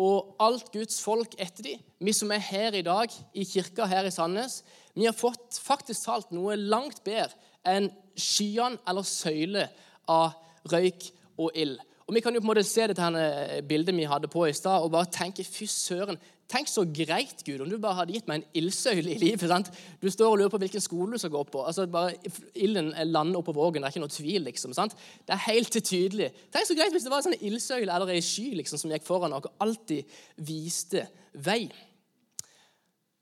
og 0.00 0.36
alt 0.40 0.70
Guds 0.72 1.00
folk 1.02 1.34
etter 1.38 1.66
dem, 1.66 1.80
vi 2.00 2.12
som 2.16 2.30
er 2.32 2.40
her 2.40 2.76
i 2.78 2.84
dag 2.86 3.12
i 3.34 3.44
kirka 3.44 3.88
her 3.90 4.06
i 4.08 4.12
Sandnes, 4.14 4.62
vi 4.94 5.04
har 5.04 5.16
fått 5.16 5.58
faktisk 5.60 6.06
talt 6.06 6.30
noe 6.32 6.56
langt 6.56 7.02
bedre 7.04 7.36
enn 7.68 7.90
skyene 8.16 8.80
eller 8.88 9.04
søyler 9.04 9.68
av 10.10 10.34
røyk 10.70 11.08
og 11.38 11.54
ild. 11.54 11.78
Og 12.10 12.14
Vi 12.16 12.20
kan 12.24 12.34
jo 12.34 12.42
på 12.42 12.48
en 12.48 12.50
måte 12.50 12.66
se 12.66 12.88
dette 12.90 13.02
her 13.06 13.62
bildet 13.68 13.94
vi 13.94 14.08
hadde 14.10 14.28
på 14.28 14.42
i 14.48 14.52
stad, 14.56 14.82
og 14.82 14.90
bare 14.90 15.06
tenke 15.14 15.44
fy 15.46 15.68
søren, 15.70 16.18
tenk 16.50 16.66
så 16.66 16.82
greit, 16.82 17.44
Gud, 17.46 17.60
om 17.62 17.70
du 17.70 17.76
bare 17.78 18.00
hadde 18.00 18.16
gitt 18.16 18.26
meg 18.26 18.40
en 18.40 18.58
ildsøyle 18.58 19.12
i 19.12 19.18
livet. 19.20 19.46
sant? 19.46 19.70
Du 20.02 20.08
står 20.10 20.32
og 20.32 20.40
lurer 20.40 20.50
på 20.50 20.58
hvilken 20.58 20.82
skole 20.82 21.14
du 21.14 21.22
skal 21.22 21.30
gå 21.30 21.44
på. 21.46 21.62
altså 21.62 21.86
bare 21.86 22.16
Ilden 22.54 22.90
lander 23.12 23.38
oppå 23.38 23.54
vågen. 23.54 23.82
Det 23.82 23.86
er 23.86 23.94
ikke 23.94 24.02
noe 24.02 24.16
tvil. 24.16 24.42
liksom, 24.48 24.74
sant? 24.74 24.96
Det 25.26 25.36
er 25.36 25.44
helt 25.46 25.70
tydelig. 25.70 26.32
Tenk 26.50 26.66
så 26.66 26.74
greit 26.74 26.92
hvis 26.92 27.06
det 27.06 27.12
var 27.12 27.22
en 27.22 27.28
sånn 27.28 27.46
ildsøyle 27.46 27.94
eller 27.94 28.10
ei 28.16 28.24
sky 28.24 28.48
liksom, 28.58 28.82
som 28.82 28.90
gikk 28.90 29.06
foran 29.06 29.36
og 29.36 29.46
alltid 29.62 30.18
viste 30.42 31.06
vei. 31.34 31.70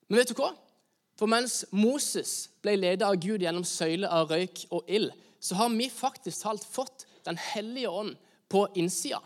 Men 0.08 0.22
vet 0.22 0.32
du 0.32 0.38
hva? 0.40 0.54
For 1.18 1.28
mens 1.28 1.64
Moses 1.74 2.48
ble 2.62 2.76
ledet 2.78 3.04
av 3.04 3.18
Gud 3.20 3.42
gjennom 3.42 3.66
søyle 3.66 4.08
av 4.08 4.30
røyk 4.30 4.64
og 4.70 4.88
ild, 4.88 5.12
så 5.40 5.54
har 5.54 5.70
vi 5.70 5.90
faktisk 5.90 6.42
talt 6.42 6.64
fått 6.64 7.06
Den 7.24 7.36
hellige 7.36 7.88
ånd 7.88 8.16
på 8.48 8.62
innsida. 8.74 9.20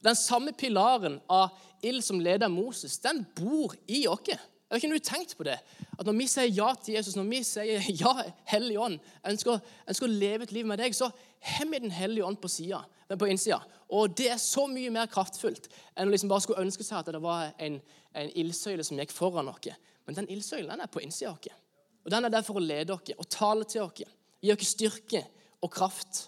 Den 0.00 0.16
samme 0.16 0.52
pilaren 0.52 1.18
av 1.28 1.50
ild 1.82 2.04
som 2.04 2.20
leder 2.20 2.48
Moses, 2.48 2.98
den 2.98 3.24
bor 3.36 3.74
i 3.86 4.06
oss. 4.08 4.30
Har 4.70 4.80
ikke 4.80 4.90
du 4.90 5.04
tenkt 5.04 5.36
på 5.36 5.44
det? 5.46 5.58
At 5.98 6.06
Når 6.06 6.16
vi 6.18 6.26
sier 6.26 6.50
ja 6.50 6.72
til 6.74 6.96
Jesus, 6.96 7.16
når 7.16 7.28
vi 7.30 7.42
sier 7.46 7.84
ja, 8.02 8.14
Hellige 8.48 8.80
ånd, 8.80 8.98
jeg 9.22 9.36
ønsker, 9.36 9.60
jeg 9.60 9.92
ønsker 9.92 10.08
å 10.08 10.16
leve 10.24 10.46
et 10.48 10.54
liv 10.56 10.66
med 10.66 10.80
deg, 10.80 10.96
så 10.96 11.10
har 11.44 11.68
vi 11.70 11.82
Den 11.84 11.94
hellige 11.94 12.24
ånd 12.26 12.40
på, 12.40 12.48
sida, 12.48 12.80
på 13.12 13.28
innsida. 13.30 13.60
Og 13.94 14.16
det 14.16 14.30
er 14.32 14.40
så 14.40 14.64
mye 14.66 14.90
mer 14.90 15.10
kraftfullt 15.12 15.68
enn 15.94 16.08
å 16.08 16.14
liksom 16.14 16.32
bare 16.32 16.46
skulle 16.46 16.64
ønske 16.64 16.86
seg 16.86 17.02
at 17.02 17.12
det 17.14 17.20
var 17.22 17.52
en, 17.62 17.78
en 18.16 18.32
ildsøyle 18.40 18.84
som 18.84 18.98
gikk 18.98 19.12
foran 19.12 19.52
oss. 19.52 19.68
Men 20.08 20.18
den 20.18 20.30
ildsøylen 20.32 20.80
er 20.80 20.90
på 20.90 21.04
innsida 21.04 21.34
av. 21.36 21.60
Og 22.04 22.10
Den 22.12 22.24
er 22.26 22.32
der 22.32 22.44
for 22.44 22.60
å 22.60 22.64
lede 22.64 22.96
oss 22.96 23.14
og 23.16 23.28
tale 23.30 23.68
til 23.68 23.84
oss, 23.84 24.02
gi 24.40 24.52
oss 24.52 24.72
styrke 24.74 25.22
og 25.64 25.72
kraft. 25.72 26.26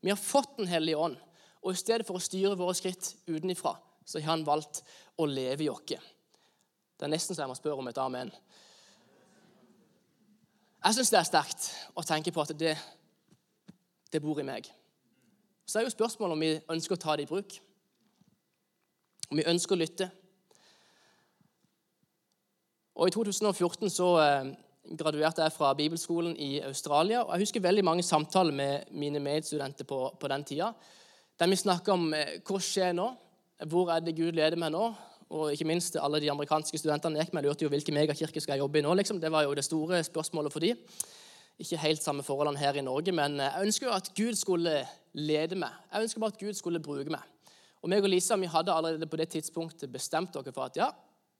Vi 0.00 0.12
har 0.12 0.20
fått 0.20 0.56
Den 0.56 0.70
hellige 0.70 0.96
ånd, 0.96 1.16
og 1.62 1.72
i 1.72 1.78
stedet 1.78 2.06
for 2.06 2.18
å 2.18 2.22
styre 2.22 2.56
våre 2.56 2.74
skritt 2.78 3.16
utenifra, 3.26 3.74
så 4.06 4.20
har 4.20 4.30
han 4.30 4.46
valgt 4.46 4.84
å 5.18 5.26
leve 5.26 5.66
i 5.66 5.68
oss. 5.68 5.82
Det 6.98 7.06
er 7.06 7.10
nesten 7.10 7.34
så 7.34 7.42
jeg 7.42 7.50
må 7.50 7.58
spørre 7.58 7.82
om 7.82 7.90
et 7.90 7.98
amen. 7.98 8.30
Jeg 10.78 10.94
syns 10.94 11.10
det 11.10 11.18
er 11.18 11.26
sterkt 11.26 11.68
å 11.98 12.02
tenke 12.06 12.32
på 12.34 12.42
at 12.42 12.54
det, 12.58 12.76
det 14.10 14.22
bor 14.22 14.38
i 14.38 14.46
meg. 14.46 14.70
Så 15.66 15.78
er 15.78 15.86
jo 15.86 15.92
spørsmålet 15.92 16.34
om 16.34 16.42
vi 16.42 16.52
ønsker 16.74 16.94
å 16.94 17.02
ta 17.02 17.16
det 17.18 17.26
i 17.26 17.30
bruk. 17.30 17.58
Om 19.28 19.40
vi 19.40 19.46
ønsker 19.50 19.74
å 19.74 19.78
lytte. 19.82 20.08
Og 22.98 23.10
I 23.10 23.14
2014 23.14 23.92
så 23.94 24.08
eh, 24.22 24.54
graduerte 24.96 25.42
jeg 25.44 25.52
fra 25.52 25.72
bibelskolen 25.76 26.36
i 26.36 26.60
Australia. 26.64 27.22
og 27.22 27.34
Jeg 27.34 27.46
husker 27.46 27.60
veldig 27.60 27.84
mange 27.84 28.02
samtaler 28.02 28.52
med 28.52 28.88
mine 28.90 29.20
medstudenter 29.20 29.84
på, 29.84 30.14
på 30.20 30.28
den 30.28 30.44
tida. 30.44 30.72
Der 31.38 31.46
vi 31.46 31.56
snakka 31.56 31.92
om 31.92 32.14
eh, 32.14 32.38
hva 32.46 32.60
skjer 32.62 32.94
nå, 32.96 33.08
hvor 33.68 33.90
er 33.92 34.00
det 34.00 34.16
Gud 34.16 34.32
leder 34.32 34.58
meg 34.58 34.72
nå? 34.74 34.88
Og 35.28 35.52
ikke 35.52 35.66
minst 35.68 35.98
alle 36.00 36.20
de 36.22 36.30
amerikanske 36.32 36.78
studentene 36.80 37.20
gikk 37.20 37.34
med, 37.36 37.44
lurte 37.44 37.66
jo 37.66 37.72
hvilken 37.72 37.94
megakirke 37.94 38.40
skal 38.40 38.56
jeg 38.56 38.64
jobbe 38.64 38.80
i 38.80 38.84
nå. 38.86 38.94
liksom. 38.96 39.20
Det 39.20 39.30
var 39.32 39.44
jo 39.44 39.54
det 39.54 39.66
store 39.66 40.00
spørsmålet 40.06 40.54
for 40.54 40.64
de. 40.64 40.72
Ikke 41.58 41.80
helt 41.82 42.02
samme 42.02 42.22
forholdene 42.22 42.58
her 42.58 42.78
i 42.78 42.84
Norge, 42.86 43.12
men 43.12 43.40
eh, 43.40 43.50
jeg 43.50 43.68
ønsker 43.68 43.90
jo 43.90 43.96
at 43.98 44.12
Gud 44.16 44.38
skulle 44.38 44.78
lede 45.12 45.58
meg. 45.58 45.74
Jeg 45.92 46.08
ønsker 46.08 46.22
bare 46.22 46.36
at 46.36 46.40
Gud 46.40 46.56
skulle 46.56 46.80
bruke 46.80 47.12
meg. 47.12 47.26
Og 47.82 47.92
meg 47.92 48.02
og 48.02 48.10
Lisa 48.10 48.36
vi 48.36 48.50
hadde 48.50 48.74
allerede 48.74 49.06
på 49.06 49.18
det 49.20 49.28
tidspunktet 49.36 49.92
bestemt 49.92 50.34
dere 50.34 50.54
for 50.54 50.66
at 50.66 50.78
ja, 50.80 50.88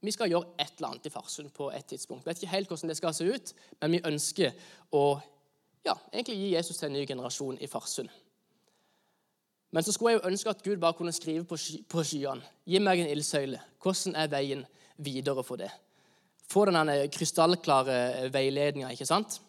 vi 0.01 0.15
skal 0.15 0.31
gjøre 0.31 0.55
et 0.63 0.77
eller 0.79 0.93
annet 0.93 1.09
i 1.09 1.11
Farsund 1.11 1.51
på 1.55 1.73
et 1.75 1.87
tidspunkt. 1.91 2.25
Vi 2.25 2.31
vet 2.31 2.43
ikke 2.43 2.53
helt 2.53 2.71
hvordan 2.71 2.93
det 2.93 2.97
skal 2.97 3.15
se 3.15 3.27
ut, 3.27 3.53
men 3.81 3.97
vi 3.97 4.05
ønsker 4.07 4.55
å 4.95 5.19
ja, 5.87 5.97
egentlig 6.13 6.37
gi 6.39 6.53
Jesus 6.55 6.79
til 6.79 6.91
en 6.91 6.99
ny 6.99 7.05
generasjon 7.07 7.59
i 7.61 7.71
Farsund. 7.71 8.11
Men 9.75 9.85
så 9.85 9.93
skulle 9.93 10.15
jeg 10.15 10.21
jo 10.21 10.31
ønske 10.31 10.53
at 10.55 10.63
Gud 10.65 10.79
bare 10.81 10.97
kunne 10.97 11.13
skrive 11.13 11.45
på, 11.45 11.59
sky, 11.61 11.83
på 11.85 12.05
skyene. 12.07 12.47
Gi 12.65 12.81
meg 12.81 13.03
en 13.03 13.11
ildsøyle. 13.11 13.61
Hvordan 13.83 14.17
er 14.17 14.31
veien 14.33 14.65
videre 14.97 15.45
for 15.45 15.61
det? 15.61 15.69
Få 16.49 16.65
den 16.65 16.95
krystallklare 17.13 18.31
veiledninga, 18.33 18.95
ikke 18.95 19.07
sant? 19.07 19.43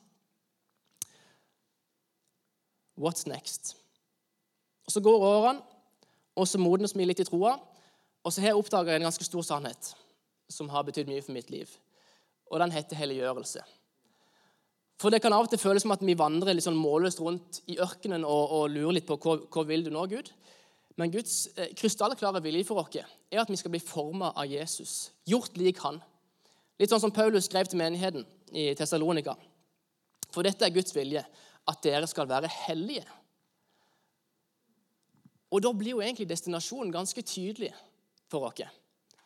What's 3.00 3.30
next? 3.30 3.78
Og 4.86 4.92
Så 4.92 5.00
går 5.00 5.24
årene, 5.24 5.62
og 6.36 6.48
så 6.48 6.58
modnes 6.60 6.98
vi 6.98 7.06
litt 7.06 7.22
i 7.22 7.28
troa. 7.28 7.56
Og 8.24 8.34
så 8.34 8.42
har 8.42 8.52
jeg 8.52 8.60
oppdaga 8.60 8.98
en 8.98 9.08
ganske 9.08 9.24
stor 9.24 9.46
sannhet 9.46 9.94
som 10.50 10.70
har 10.74 10.86
betydd 10.88 11.10
mye 11.10 11.24
for 11.26 11.36
mitt 11.36 11.52
liv. 11.54 11.72
Og 12.50 12.60
den 12.62 12.74
heter 12.74 12.98
helliggjørelse. 13.00 13.64
For 15.00 15.14
det 15.14 15.22
kan 15.24 15.32
av 15.32 15.46
og 15.46 15.52
til 15.52 15.62
føles 15.62 15.86
som 15.86 15.94
at 15.96 16.04
vi 16.04 16.18
vandrer 16.20 16.58
litt 16.58 16.66
sånn 16.66 16.80
målløst 16.80 17.22
rundt 17.24 17.62
i 17.72 17.78
ørkenen 17.80 18.26
og, 18.28 18.56
og 18.58 18.74
lurer 18.74 18.98
litt 18.98 19.08
på 19.08 19.16
hva, 19.22 19.38
hva 19.48 19.64
vil 19.70 19.86
du 19.86 19.94
nå, 19.96 20.04
Gud? 20.12 20.32
Men 21.00 21.14
Guds 21.14 21.46
eh, 21.56 21.72
krystallklare 21.78 22.42
vilje 22.44 22.66
for 22.68 22.82
oss 22.82 22.98
er 23.00 23.40
at 23.40 23.52
vi 23.52 23.60
skal 23.60 23.72
bli 23.72 23.80
forma 23.80 24.34
av 24.36 24.50
Jesus, 24.52 25.14
gjort 25.30 25.56
lik 25.58 25.80
han. 25.86 26.02
Litt 26.80 26.92
sånn 26.92 27.04
som 27.06 27.14
Paulus 27.16 27.48
skrev 27.48 27.70
til 27.72 27.80
menigheten 27.80 28.26
i 28.52 28.74
Tessalonika. 28.76 29.38
For 30.34 30.44
dette 30.44 30.68
er 30.68 30.76
Guds 30.76 30.92
vilje, 30.96 31.24
at 31.70 31.82
dere 31.86 32.08
skal 32.10 32.28
være 32.28 32.52
hellige. 32.66 33.06
Og 35.50 35.64
da 35.64 35.72
blir 35.74 35.96
jo 35.96 36.04
egentlig 36.04 36.28
destinasjonen 36.30 36.92
ganske 36.94 37.24
tydelig 37.26 37.72
for 38.30 38.50
oss. 38.50 38.68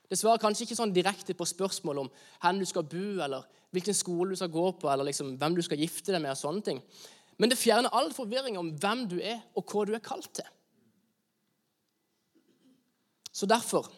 Det 0.10 0.20
svarer 0.20 0.42
kanskje 0.42 0.68
ikke 0.68 0.78
sånn 0.78 0.94
direkte 0.94 1.36
på 1.38 1.48
spørsmål 1.48 2.04
om 2.04 2.10
hvor 2.12 2.60
du 2.60 2.66
skal 2.70 2.86
bo, 2.86 3.06
eller 3.24 3.46
hvilken 3.74 3.98
skole 3.98 4.34
du 4.34 4.39
skal 4.39 4.52
gå 4.54 4.66
på, 4.78 4.89
eller 4.92 5.08
liksom 5.08 5.36
hvem 5.42 5.56
du 5.58 5.63
skal 5.66 5.82
gifte 5.82 6.13
deg 6.13 6.22
med. 6.22 6.32
og 6.36 6.38
sånne 6.38 6.62
ting. 6.62 6.82
Men 7.38 7.50
det 7.50 7.58
fjerner 7.58 7.94
all 7.96 8.12
forvirring 8.13 8.58
om 8.60 8.74
hvem 8.78 9.08
du 9.10 9.18
er, 9.22 9.42
og 9.56 9.66
hva 9.66 9.86
du 9.88 9.96
er 9.96 10.04
kalt 10.06 10.30
til. 10.38 10.50
Så 13.34 13.50
derfor, 13.50 13.89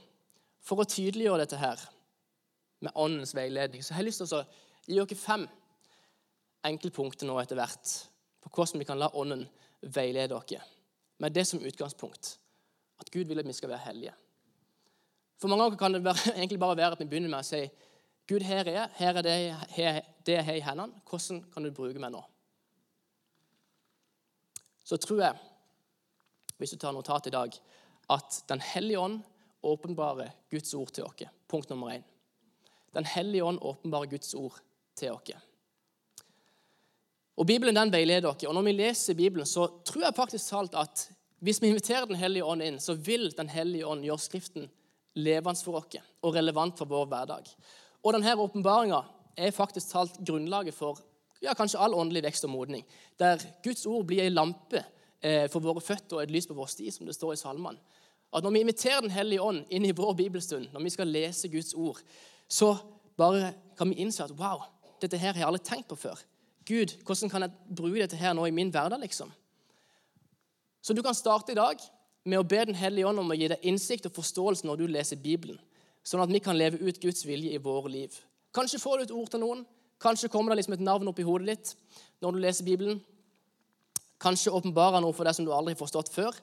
for 0.63 0.79
å 0.79 0.87
tydeliggjøre 0.87 1.43
dette 1.43 1.59
her 1.59 1.81
med 2.85 2.95
åndens 2.95 3.35
veiledning, 3.35 3.83
så 3.83 3.93
har 3.93 4.03
jeg 4.03 4.13
lyst 4.13 4.23
til 4.23 4.37
å 4.37 4.45
gi 4.87 4.95
dere 4.95 5.19
fem 5.19 5.43
enkle 6.65 6.93
punkter 6.95 7.27
nå 7.27 7.35
etter 7.41 7.59
hvert 7.59 7.91
på 8.45 8.53
hvordan 8.53 8.81
vi 8.81 8.87
kan 8.87 9.01
la 9.01 9.11
ånden 9.17 9.43
veilede 9.81 10.39
dere, 10.47 10.63
med 11.19 11.35
det 11.35 11.43
som 11.49 11.61
utgangspunkt 11.61 12.37
at 13.01 13.11
Gud 13.11 13.27
vil 13.27 13.41
at 13.41 13.47
vi 13.47 13.53
skal 13.55 13.73
være 13.73 13.87
hellige. 13.89 14.15
For 15.45 15.49
mange 15.49 15.63
ganger 15.63 15.77
kan 15.77 15.93
det 15.93 16.03
være, 16.03 16.31
egentlig 16.39 16.59
bare 16.59 16.77
være 16.77 16.91
at 16.91 16.99
vi 16.99 17.05
begynner 17.05 17.29
med 17.29 17.43
å 17.43 17.45
si 17.45 17.59
Gud, 18.25 18.41
her 18.41 18.65
er 18.65 18.73
jeg, 18.73 18.89
her 18.97 19.17
er 19.19 19.21
det, 19.21 19.33
her, 19.75 19.97
det 20.25 20.33
jeg 20.33 20.45
har 20.47 20.55
i 20.57 20.61
hendene. 20.65 21.01
Hvordan 21.05 21.41
kan 21.53 21.61
du 21.61 21.69
bruke 21.69 21.99
meg 22.01 22.09
nå? 22.15 22.21
Så 24.81 24.97
tror 24.97 25.19
jeg, 25.21 25.43
hvis 26.57 26.73
du 26.73 26.79
tar 26.81 26.95
notat 26.95 27.29
i 27.29 27.33
dag, 27.35 27.53
at 28.09 28.39
Den 28.49 28.63
hellige 28.65 28.99
ånd 28.99 29.19
åpenbarer 29.61 30.31
Guds 30.49 30.73
ord 30.73 30.89
til 30.93 31.05
oss. 31.05 31.21
Punkt 31.47 31.69
nummer 31.69 31.91
én. 31.93 32.01
Den 32.97 33.05
hellige 33.05 33.43
ånd 33.45 33.59
åpenbarer 33.61 34.09
Guds 34.09 34.33
ord 34.33 34.57
til 34.97 35.11
oss. 35.11 35.29
Og 37.37 37.45
Bibelen 37.45 37.77
den 37.77 37.93
veileder 37.93 38.31
oss. 38.31 38.47
Og 38.49 38.53
når 38.57 38.65
vi 38.65 38.73
leser 38.79 39.13
Bibelen, 39.13 39.45
så 39.45 39.67
tror 39.85 40.07
jeg 40.07 40.17
faktisk 40.17 40.49
talt 40.49 40.73
at 40.73 41.05
hvis 41.37 41.61
vi 41.61 41.69
inviterer 41.69 42.09
Den 42.09 42.17
hellige 42.17 42.45
ånd 42.45 42.65
inn, 42.65 42.79
så 42.79 42.97
vil 42.97 43.29
Den 43.37 43.49
hellige 43.49 43.85
ånd 43.85 44.01
gjøre 44.01 44.25
Skriften 44.25 44.71
levende 45.15 45.63
for 45.63 45.79
oss 45.79 45.99
og 46.21 46.35
relevant 46.35 46.77
for 46.77 46.89
vår 46.89 47.05
hverdag. 47.11 47.49
Og 48.03 48.13
denne 48.13 48.35
åpenbaringa 48.35 49.01
er 49.37 49.51
faktisk 49.55 49.91
talt 49.91 50.17
grunnlaget 50.25 50.75
for 50.75 50.99
ja, 51.43 51.53
kanskje 51.53 51.79
all 51.81 51.93
åndelig 51.93 52.23
vekst 52.25 52.45
og 52.47 52.53
modning. 52.53 52.85
Der 53.19 53.41
Guds 53.63 53.85
ord 53.85 54.05
blir 54.07 54.23
ei 54.23 54.31
lampe 54.33 54.81
eh, 55.21 55.45
for 55.51 55.63
våre 55.63 55.83
føtter 55.83 56.17
og 56.17 56.23
et 56.23 56.33
lys 56.33 56.47
på 56.47 56.57
vår 56.57 56.69
sti, 56.71 56.91
som 56.91 57.07
det 57.07 57.15
står 57.15 57.35
i 57.35 57.41
salmene. 57.41 57.79
At 58.35 58.43
Når 58.43 58.51
vi 58.51 58.59
inviterer 58.59 59.01
Den 59.01 59.11
hellige 59.11 59.41
ånd 59.41 59.65
inn 59.69 59.85
i 59.85 59.91
vår 59.91 60.13
bibelstund, 60.13 60.67
når 60.73 60.83
vi 60.83 60.89
skal 60.89 61.07
lese 61.07 61.49
Guds 61.49 61.73
ord, 61.73 61.99
så 62.49 62.75
bare 63.17 63.53
kan 63.77 63.89
vi 63.89 63.95
innse 63.95 64.23
at 64.23 64.31
wow, 64.31 64.63
dette 65.01 65.17
her 65.17 65.33
har 65.33 65.39
jeg 65.39 65.47
aldri 65.47 65.63
tenkt 65.63 65.87
på 65.87 65.95
før. 65.95 66.19
Gud, 66.65 66.97
hvordan 67.05 67.29
kan 67.29 67.41
jeg 67.41 67.75
bruke 67.77 68.01
dette 68.01 68.17
her 68.17 68.33
nå 68.33 68.45
i 68.45 68.51
min 68.51 68.69
hverdag? 68.69 68.99
liksom? 68.99 69.31
Så 70.81 70.93
du 70.93 71.01
kan 71.01 71.15
starte 71.15 71.51
i 71.51 71.55
dag 71.55 71.79
med 72.25 72.41
å 72.41 72.47
be 72.47 72.63
Den 72.65 72.77
hellige 72.77 73.07
ånd 73.07 73.21
om 73.21 73.31
å 73.31 73.37
gi 73.37 73.47
deg 73.51 73.65
innsikt 73.69 74.07
og 74.09 74.15
forståelse 74.17 74.65
når 74.65 74.81
du 74.81 74.85
leser 74.89 75.21
Bibelen, 75.21 75.59
sånn 76.03 76.23
at 76.23 76.31
vi 76.33 76.41
kan 76.41 76.57
leve 76.57 76.81
ut 76.81 77.01
Guds 77.01 77.25
vilje 77.25 77.53
i 77.53 77.61
våre 77.61 77.91
liv. 77.93 78.13
Kanskje 78.55 78.81
får 78.81 78.97
du 78.97 79.03
et 79.05 79.15
ord 79.15 79.29
til 79.31 79.43
noen. 79.43 79.65
Kanskje 80.01 80.29
kommer 80.31 80.51
det 80.51 80.61
liksom 80.61 80.75
et 80.77 80.85
navn 80.85 81.07
opp 81.11 81.19
i 81.19 81.25
hodet 81.27 81.53
ditt 81.53 81.73
når 82.23 82.35
du 82.35 82.41
leser 82.43 82.67
Bibelen. 82.67 83.01
Kanskje 84.21 84.53
åpenbarer 84.55 85.03
noe 85.03 85.13
for 85.13 85.27
deg 85.27 85.37
som 85.37 85.45
du 85.45 85.53
aldri 85.53 85.75
har 85.75 85.81
forstått 85.81 86.11
før. 86.13 86.35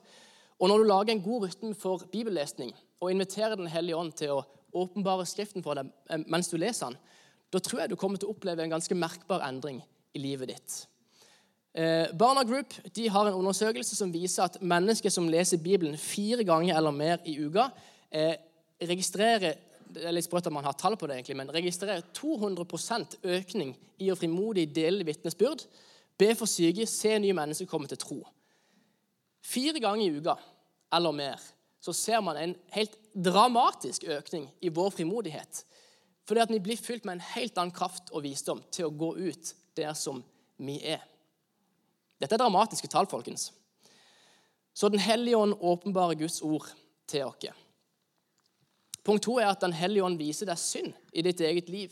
Og 0.62 0.70
når 0.70 0.82
du 0.82 0.88
lager 0.90 1.14
en 1.14 1.24
god 1.24 1.48
rytme 1.48 1.74
for 1.74 2.04
bibellesning 2.12 2.70
og 3.02 3.10
inviterer 3.10 3.56
Den 3.58 3.70
hellige 3.72 3.98
ånd 3.98 4.14
til 4.14 4.36
å 4.36 4.44
åpenbare 4.72 5.26
Skriften 5.26 5.64
for 5.64 5.76
deg 5.76 5.90
eh, 6.08 6.22
mens 6.30 6.48
du 6.48 6.56
leser 6.60 6.92
den, 6.92 7.00
da 7.52 7.60
tror 7.60 7.82
jeg 7.82 7.92
du 7.92 7.98
kommer 8.00 8.20
til 8.20 8.30
å 8.30 8.36
oppleve 8.36 8.64
en 8.64 8.72
ganske 8.72 8.96
merkbar 8.96 9.42
endring 9.44 9.82
i 10.14 10.22
livet 10.22 10.52
ditt. 10.54 10.76
Eh, 11.74 12.12
Barna 12.12 12.44
Group 12.44 12.74
har 13.08 13.26
en 13.26 13.38
undersøkelse 13.40 13.96
som 13.96 14.12
viser 14.12 14.44
at 14.44 14.58
mennesker 14.60 15.10
som 15.10 15.28
leser 15.28 15.60
Bibelen 15.62 15.96
fire 15.96 16.44
ganger 16.44 16.76
eller 16.76 16.92
mer 16.92 17.22
i 17.24 17.38
uka, 17.40 17.70
eh, 18.10 18.34
registrerer 18.82 19.56
det 19.92 20.06
er 20.08 20.14
litt 20.14 20.26
sprøtt 20.26 20.48
at 20.48 20.54
man 20.54 20.64
har 20.64 20.76
tall 20.78 20.96
på 20.96 21.08
det, 21.08 21.18
egentlig, 21.18 21.36
men 21.36 21.52
registrerer 21.52 22.04
200% 22.16 23.18
økning 23.22 23.74
i 24.00 24.10
å 24.12 24.16
frimodig 24.18 24.66
dele 24.74 25.04
vitnesbyrd, 25.04 25.66
be 26.18 26.30
for 26.38 26.50
syke, 26.50 26.86
se 26.88 27.12
nye 27.20 27.36
mennesker 27.36 27.68
komme 27.68 27.90
til 27.90 28.00
tro. 28.00 28.20
Fire 29.42 29.80
ganger 29.82 30.06
i 30.06 30.16
uka 30.16 30.36
eller 30.96 31.16
mer, 31.16 31.44
så 31.82 31.94
ser 31.96 32.22
man 32.24 32.38
en 32.38 32.56
helt 32.76 32.96
dramatisk 33.12 34.06
økning 34.08 34.46
i 34.62 34.70
vår 34.72 34.92
frimodighet. 34.96 35.64
Fordi 36.28 36.44
at 36.44 36.52
vi 36.54 36.62
blir 36.62 36.78
fylt 36.78 37.04
med 37.04 37.18
en 37.18 37.28
helt 37.34 37.58
annen 37.58 37.74
kraft 37.74 38.12
og 38.12 38.22
visdom 38.24 38.62
til 38.72 38.86
å 38.86 38.94
gå 38.94 39.16
ut 39.18 39.54
der 39.76 39.96
som 39.98 40.22
vi 40.62 40.78
er. 40.94 41.02
Dette 42.22 42.36
er 42.36 42.42
dramatiske 42.44 42.86
tall, 42.86 43.08
folkens. 43.10 43.50
Så 44.74 44.88
Den 44.88 45.02
hellige 45.02 45.36
ånd 45.36 45.56
åpenbarer 45.60 46.14
Guds 46.14 46.40
ord 46.42 46.68
til 47.10 47.26
oss. 47.26 47.50
Punkt 49.02 49.24
to 49.26 49.38
er 49.38 49.50
at 49.50 49.60
Den 49.60 49.74
hellige 49.74 50.04
ånd 50.04 50.18
viser 50.18 50.46
deg 50.46 50.58
synd 50.58 50.94
i 51.12 51.22
ditt 51.22 51.40
eget 51.40 51.68
liv. 51.68 51.90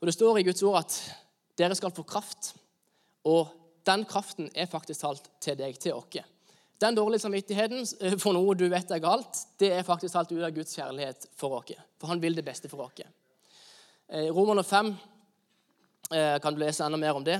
Og 0.00 0.06
Det 0.06 0.14
står 0.14 0.38
i 0.38 0.46
Guds 0.46 0.62
ord 0.62 0.78
at 0.84 0.94
dere 1.58 1.74
skal 1.74 1.90
få 1.94 2.02
kraft, 2.02 2.54
og 3.24 3.48
den 3.86 4.04
kraften 4.04 4.50
er 4.54 4.66
faktisk 4.66 5.00
talt 5.00 5.30
til 5.40 5.58
deg, 5.58 5.78
til 5.78 5.94
oss. 5.94 6.22
Den 6.80 6.94
dårlige 6.94 7.22
samvittigheten 7.22 7.86
eh, 8.00 8.16
for 8.18 8.34
noe 8.34 8.54
du 8.54 8.66
vet 8.68 8.90
er 8.90 9.02
galt, 9.02 9.46
det 9.58 9.72
er 9.72 9.86
faktisk 9.86 10.14
talt 10.14 10.32
ut 10.32 10.42
av 10.42 10.54
Guds 10.54 10.74
kjærlighet 10.74 11.28
for 11.36 11.58
oss. 11.58 11.74
For 11.98 12.10
han 12.10 12.22
vil 12.22 12.34
det 12.34 12.44
beste 12.44 12.68
for 12.68 12.86
oss. 12.86 13.02
I 14.12 14.30
Romerne 14.30 14.64
5 14.64 14.94
eh, 16.12 16.38
kan 16.42 16.54
du 16.54 16.60
lese 16.60 16.84
enda 16.84 16.98
mer 17.00 17.16
om 17.16 17.24
det. 17.24 17.38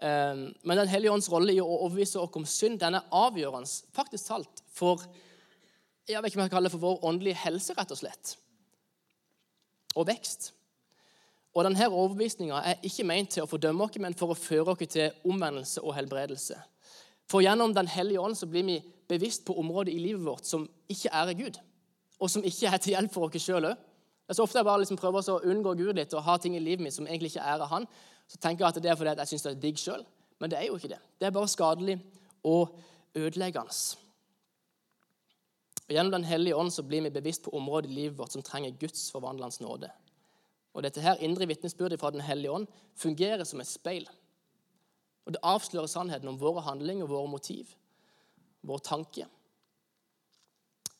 Eh, 0.00 0.44
men 0.62 0.80
Den 0.80 0.88
hellige 0.88 1.12
ånds 1.12 1.30
rolle 1.32 1.52
i 1.52 1.60
å 1.60 1.68
overbevise 1.68 2.20
oss 2.20 2.36
om 2.40 2.46
synd 2.48 2.80
den 2.80 2.96
er 2.98 3.10
avgjørende 3.12 3.68
faktisk 3.96 4.32
talt 4.32 4.64
for 4.72 5.04
jeg 6.10 6.22
vet 6.22 6.32
ikke 6.32 6.40
om 6.40 6.46
jeg 6.46 6.50
kaller 6.50 6.70
det 6.70 6.74
for 6.74 6.82
vår 6.82 7.04
åndelige 7.06 7.38
helse, 7.44 7.74
rett 7.76 7.92
og 7.94 7.98
slett. 8.00 8.32
Og 9.94 10.08
vekst. 10.08 10.50
Og 11.54 11.66
denne 11.66 11.88
overbevisninga 11.88 12.62
er 12.66 12.86
ikke 12.86 13.06
meint 13.06 13.32
til 13.34 13.44
å 13.44 13.50
fordømme 13.50 13.86
oss, 13.86 13.98
men 14.02 14.16
for 14.18 14.32
å 14.32 14.38
føre 14.38 14.74
oss 14.74 14.90
til 14.90 15.10
omvendelse 15.26 15.82
og 15.82 15.94
helbredelse. 15.94 16.58
For 17.30 17.44
gjennom 17.44 17.74
Den 17.74 17.86
hellige 17.86 18.20
ånd 18.20 18.38
så 18.38 18.46
blir 18.46 18.64
vi 18.66 18.80
bevisst 19.08 19.44
på 19.46 19.54
områder 19.58 19.92
i 19.92 19.98
livet 19.98 20.24
vårt 20.24 20.46
som 20.46 20.68
ikke 20.88 21.12
ærer 21.14 21.38
Gud, 21.38 21.58
og 22.18 22.30
som 22.30 22.44
ikke 22.44 22.70
er 22.70 22.78
til 22.78 22.94
hjelp 22.94 23.12
for 23.12 23.26
oss 23.26 23.42
sjøl 23.42 23.70
òg. 23.70 23.76
Så 24.30 24.44
ofte 24.44 24.58
jeg 24.58 24.66
bare 24.66 24.82
liksom 24.82 24.98
prøver 24.98 25.26
å 25.26 25.40
unngå 25.42 25.74
Gud 25.74 25.96
litt 25.98 26.14
og 26.14 26.22
ha 26.22 26.36
ting 26.38 26.54
i 26.54 26.62
livet 26.62 26.84
mitt 26.84 26.94
som 26.94 27.06
egentlig 27.06 27.32
ikke 27.32 27.46
ærer 27.54 27.66
Han, 27.66 27.86
så 28.30 28.38
tenker 28.38 28.64
jeg 28.64 28.76
at 28.76 28.82
det 28.82 28.90
er 28.90 28.98
fordi 28.98 29.16
jeg 29.18 29.32
syns 29.32 29.46
det 29.46 29.50
er 29.50 29.62
digg 29.64 29.80
sjøl. 29.80 30.04
Men 30.40 30.52
det 30.52 30.58
er 30.60 30.68
jo 30.68 30.76
ikke 30.78 30.92
det. 30.92 31.00
Det 31.18 31.26
er 31.26 31.34
bare 31.34 31.50
skadelig 31.50 31.96
og 32.46 32.76
ødeleggende. 33.18 33.74
Og 35.88 35.96
Gjennom 35.96 36.12
Den 36.12 36.24
hellige 36.24 36.56
ånd 36.56 36.70
så 36.70 36.84
blir 36.86 37.02
vi 37.02 37.10
bevisst 37.10 37.42
på 37.42 37.50
områder 37.50 37.90
i 37.90 37.92
livet 37.92 38.18
vårt 38.18 38.32
som 38.32 38.42
trenger 38.46 38.76
Guds 38.78 39.10
forvandlende 39.10 39.64
nåde. 39.64 39.90
Og 40.74 40.82
Dette 40.82 41.02
her 41.02 41.18
indre 41.18 41.48
vitnesbyrdet 41.50 41.98
fra 42.00 42.10
Den 42.10 42.20
hellige 42.20 42.52
ånd 42.52 42.66
fungerer 42.94 43.44
som 43.44 43.60
et 43.60 43.66
speil. 43.66 44.06
Og 45.26 45.32
Det 45.32 45.42
avslører 45.42 45.86
sannheten 45.86 46.28
om 46.28 46.38
våre 46.40 46.62
handlinger, 46.62 47.06
våre 47.06 47.28
motiv, 47.28 47.74
vår 48.62 48.78
tanke. 48.78 49.26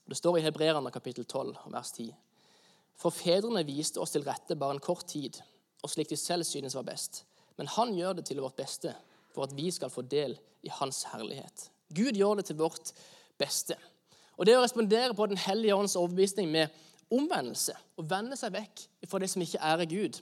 Det 0.09 0.17
står 0.17 0.39
i 0.39 0.43
Hebreerne 0.43 0.91
kapittel 0.91 1.25
12, 1.25 1.57
vers 1.67 1.93
10. 1.93 2.11
For 2.99 3.11
fedrene 3.15 3.63
viste 3.65 4.01
oss 4.01 4.11
til 4.11 4.27
rette 4.27 4.57
bare 4.59 4.75
en 4.75 4.83
kort 4.83 5.07
tid, 5.07 5.39
og 5.83 5.91
slik 5.91 6.11
de 6.11 6.17
selv 6.17 6.45
synes 6.45 6.77
var 6.77 6.87
best. 6.89 7.25
Men 7.57 7.71
han 7.77 7.95
gjør 7.97 8.19
det 8.19 8.27
til 8.29 8.41
vårt 8.41 8.57
beste, 8.57 8.95
for 9.35 9.47
at 9.47 9.57
vi 9.57 9.71
skal 9.71 9.91
få 9.91 10.03
del 10.03 10.39
i 10.63 10.73
hans 10.81 11.05
herlighet. 11.13 11.71
Gud 11.95 12.17
gjør 12.19 12.41
det 12.41 12.47
til 12.51 12.59
vårt 12.59 12.93
beste. 13.39 13.77
Og 14.37 14.47
Det 14.47 14.57
å 14.57 14.63
respondere 14.63 15.15
på 15.15 15.27
Den 15.27 15.37
hellige 15.37 15.75
ånds 15.75 15.97
overbevisning 15.97 16.49
med 16.51 16.69
omvendelse, 17.11 17.75
å 17.97 18.03
vende 18.03 18.37
seg 18.37 18.53
vekk 18.55 18.87
fra 19.09 19.19
det 19.19 19.31
som 19.31 19.43
ikke 19.43 19.61
ærer 19.61 19.91
Gud, 19.91 20.21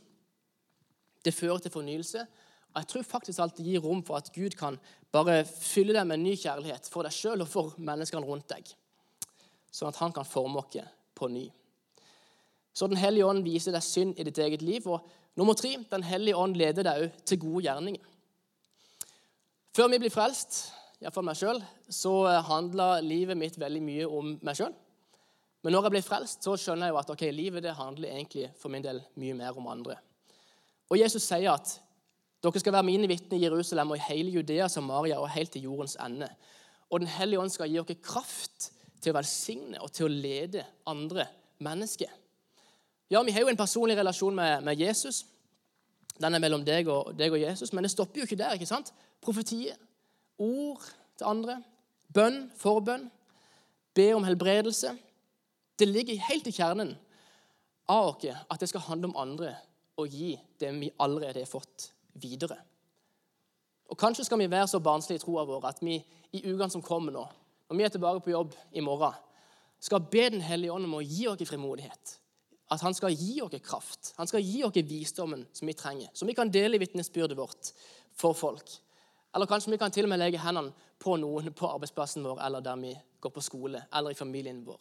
det 1.25 1.35
fører 1.35 1.59
til 1.59 1.71
fornyelse 1.71 2.27
og 2.75 2.81
Jeg 2.83 2.89
tror 2.89 3.03
faktisk 3.03 3.41
alt 3.43 3.57
det 3.57 3.65
gir 3.67 3.81
rom 3.81 4.03
for 4.05 4.21
at 4.21 4.29
Gud 4.35 4.55
kan 4.59 4.77
bare 5.13 5.45
fylle 5.45 5.95
deg 5.97 6.07
med 6.07 6.21
ny 6.23 6.35
kjærlighet 6.37 6.89
for 6.93 7.07
deg 7.07 7.15
sjøl 7.17 7.43
og 7.43 7.49
for 7.49 7.73
menneskene 7.81 8.27
rundt 8.27 8.49
deg, 8.53 8.69
sånn 9.73 9.89
at 9.89 9.99
han 10.03 10.13
kan 10.13 10.29
forme 10.29 10.61
oss 10.61 10.77
på 11.17 11.29
ny. 11.33 11.49
Så 12.73 12.87
Den 12.87 13.01
hellige 13.01 13.27
ånd 13.27 13.43
viser 13.43 13.73
deg 13.73 13.83
synd 13.83 14.19
i 14.19 14.25
ditt 14.29 14.39
eget 14.39 14.63
liv. 14.63 14.87
Og 14.87 15.03
nummer 15.39 15.55
tre, 15.55 15.77
Den 15.91 16.03
hellige 16.03 16.37
ånd 16.37 16.59
leder 16.59 16.87
deg 16.87 17.07
òg 17.07 17.23
til 17.25 17.41
gode 17.41 17.65
gjerninger. 17.69 18.03
Før 19.79 19.89
vi 19.93 20.01
blir 20.03 20.13
frelst, 20.13 20.61
iallfall 20.99 21.27
meg 21.29 21.39
sjøl, 21.39 21.63
så 21.89 22.13
handla 22.49 22.99
livet 23.05 23.39
mitt 23.39 23.59
veldig 23.61 23.83
mye 23.85 24.07
om 24.11 24.35
meg 24.43 24.59
sjøl. 24.59 24.75
Men 25.63 25.75
når 25.75 25.89
jeg 25.89 25.95
blir 25.97 26.07
frelst, 26.07 26.45
så 26.47 26.55
skjønner 26.59 26.89
jeg 26.89 26.95
jo 26.95 27.01
at 27.01 27.11
ok, 27.15 27.25
livet 27.35 27.65
det 27.67 27.75
handler 27.79 28.13
egentlig 28.13 28.49
for 28.59 28.73
min 28.73 28.85
del 28.85 29.01
mye 29.19 29.37
mer 29.39 29.59
om 29.59 29.67
andre. 29.71 29.99
Og 30.89 30.99
Jesus 31.01 31.27
sier 31.27 31.51
at 31.53 31.75
dere 32.43 32.63
skal 32.63 32.77
være 32.77 32.87
mine 32.87 33.09
vitner 33.11 33.41
i 33.41 33.47
Jerusalem 33.49 33.93
og 33.93 33.99
i 33.99 34.07
hele 34.07 34.33
Judea, 34.37 34.69
Samaria 34.71 35.19
og 35.19 35.31
helt 35.35 35.51
til 35.55 35.67
jordens 35.67 35.97
ende. 36.01 36.29
Og 36.91 37.01
Den 37.03 37.11
hellige 37.11 37.41
ånd 37.43 37.51
skal 37.53 37.69
gi 37.69 37.81
dere 37.81 37.99
kraft 38.03 38.71
til 39.03 39.13
å 39.13 39.19
velsigne 39.19 39.83
og 39.83 39.91
til 39.95 40.07
å 40.07 40.13
lede 40.13 40.65
andre 40.87 41.27
mennesker. 41.63 42.11
Ja, 43.11 43.23
Vi 43.23 43.33
har 43.33 43.41
jo 43.41 43.49
en 43.49 43.57
personlig 43.57 43.97
relasjon 43.97 44.35
med, 44.35 44.61
med 44.65 44.81
Jesus. 44.81 45.27
Den 46.21 46.35
er 46.35 46.43
mellom 46.43 46.65
deg 46.65 46.89
og, 46.89 47.15
deg 47.17 47.33
og, 47.33 47.41
Jesus, 47.41 47.73
men 47.73 47.87
det 47.87 47.91
stopper 47.91 48.21
jo 48.21 48.27
ikke 48.27 48.37
der. 48.37 48.53
ikke 48.53 48.67
sant? 48.67 48.93
Profetier, 49.23 49.77
ord 50.39 50.83
til 51.17 51.27
andre, 51.27 51.63
bønn, 52.15 52.51
forbønn, 52.59 53.09
be 53.95 54.11
om 54.15 54.27
helbredelse. 54.27 54.93
Det 55.79 55.89
ligger 55.89 56.21
helt 56.29 56.47
i 56.47 56.55
kjernen 56.55 56.97
av 57.89 58.11
oss 58.11 58.27
at 58.51 58.61
det 58.61 58.69
skal 58.69 58.85
handle 58.91 59.13
om 59.13 59.17
andre 59.17 59.55
og 59.99 60.11
gi 60.13 60.35
det 60.61 60.73
vi 60.77 60.91
allerede 61.01 61.41
har 61.41 61.51
fått 61.51 61.91
videre. 62.19 62.59
Og 63.89 63.97
Kanskje 63.99 64.27
skal 64.27 64.39
vi 64.43 64.51
være 64.51 64.69
så 64.69 64.83
barnslige 64.85 65.23
i 65.23 65.23
troa 65.23 65.47
vår 65.49 65.65
at 65.71 65.81
vi 65.81 65.97
i 66.33 66.45
ukene 66.45 66.71
som 66.71 66.85
kommer 66.85 67.15
nå, 67.15 67.25
når 67.69 67.77
vi 67.77 67.85
er 67.87 67.93
tilbake 67.95 68.21
på 68.25 68.35
jobb 68.35 68.55
i 68.73 68.85
morgen, 68.85 69.17
skal 69.81 70.03
be 70.03 70.31
Den 70.31 70.41
hellige 70.43 70.73
ånd 70.73 70.85
om 70.85 70.99
å 70.99 71.05
gi 71.05 71.29
oss 71.31 71.43
frimodighet. 71.47 72.19
At 72.71 72.83
han 72.85 72.95
skal 72.95 73.15
gi 73.17 73.41
oss 73.43 73.55
kraft. 73.65 74.13
Han 74.17 74.29
skal 74.29 74.45
gi 74.45 74.63
oss 74.65 74.77
visdommen 74.77 75.47
som 75.53 75.67
vi 75.67 75.75
trenger. 75.75 76.11
som 76.13 76.29
vi 76.29 76.35
kan 76.35 76.51
dele 76.51 76.77
i 76.77 76.79
vitnesbyrdet 76.79 77.37
vårt 77.37 77.73
for 78.13 78.35
folk. 78.35 78.71
Eller 79.35 79.47
kanskje 79.47 79.71
vi 79.71 79.79
kan 79.79 79.91
til 79.91 80.05
og 80.05 80.09
med 80.09 80.19
legge 80.19 80.39
hendene 80.39 80.73
på 80.99 81.17
noen 81.17 81.53
på 81.53 81.69
arbeidsplassen 81.69 82.25
vår 82.25 82.41
eller 82.47 82.61
der 82.61 82.77
vi 82.77 82.95
går 83.21 83.31
på 83.31 83.41
skole, 83.41 83.83
eller 83.95 84.11
i 84.11 84.15
familien 84.15 84.65
vår. 84.65 84.81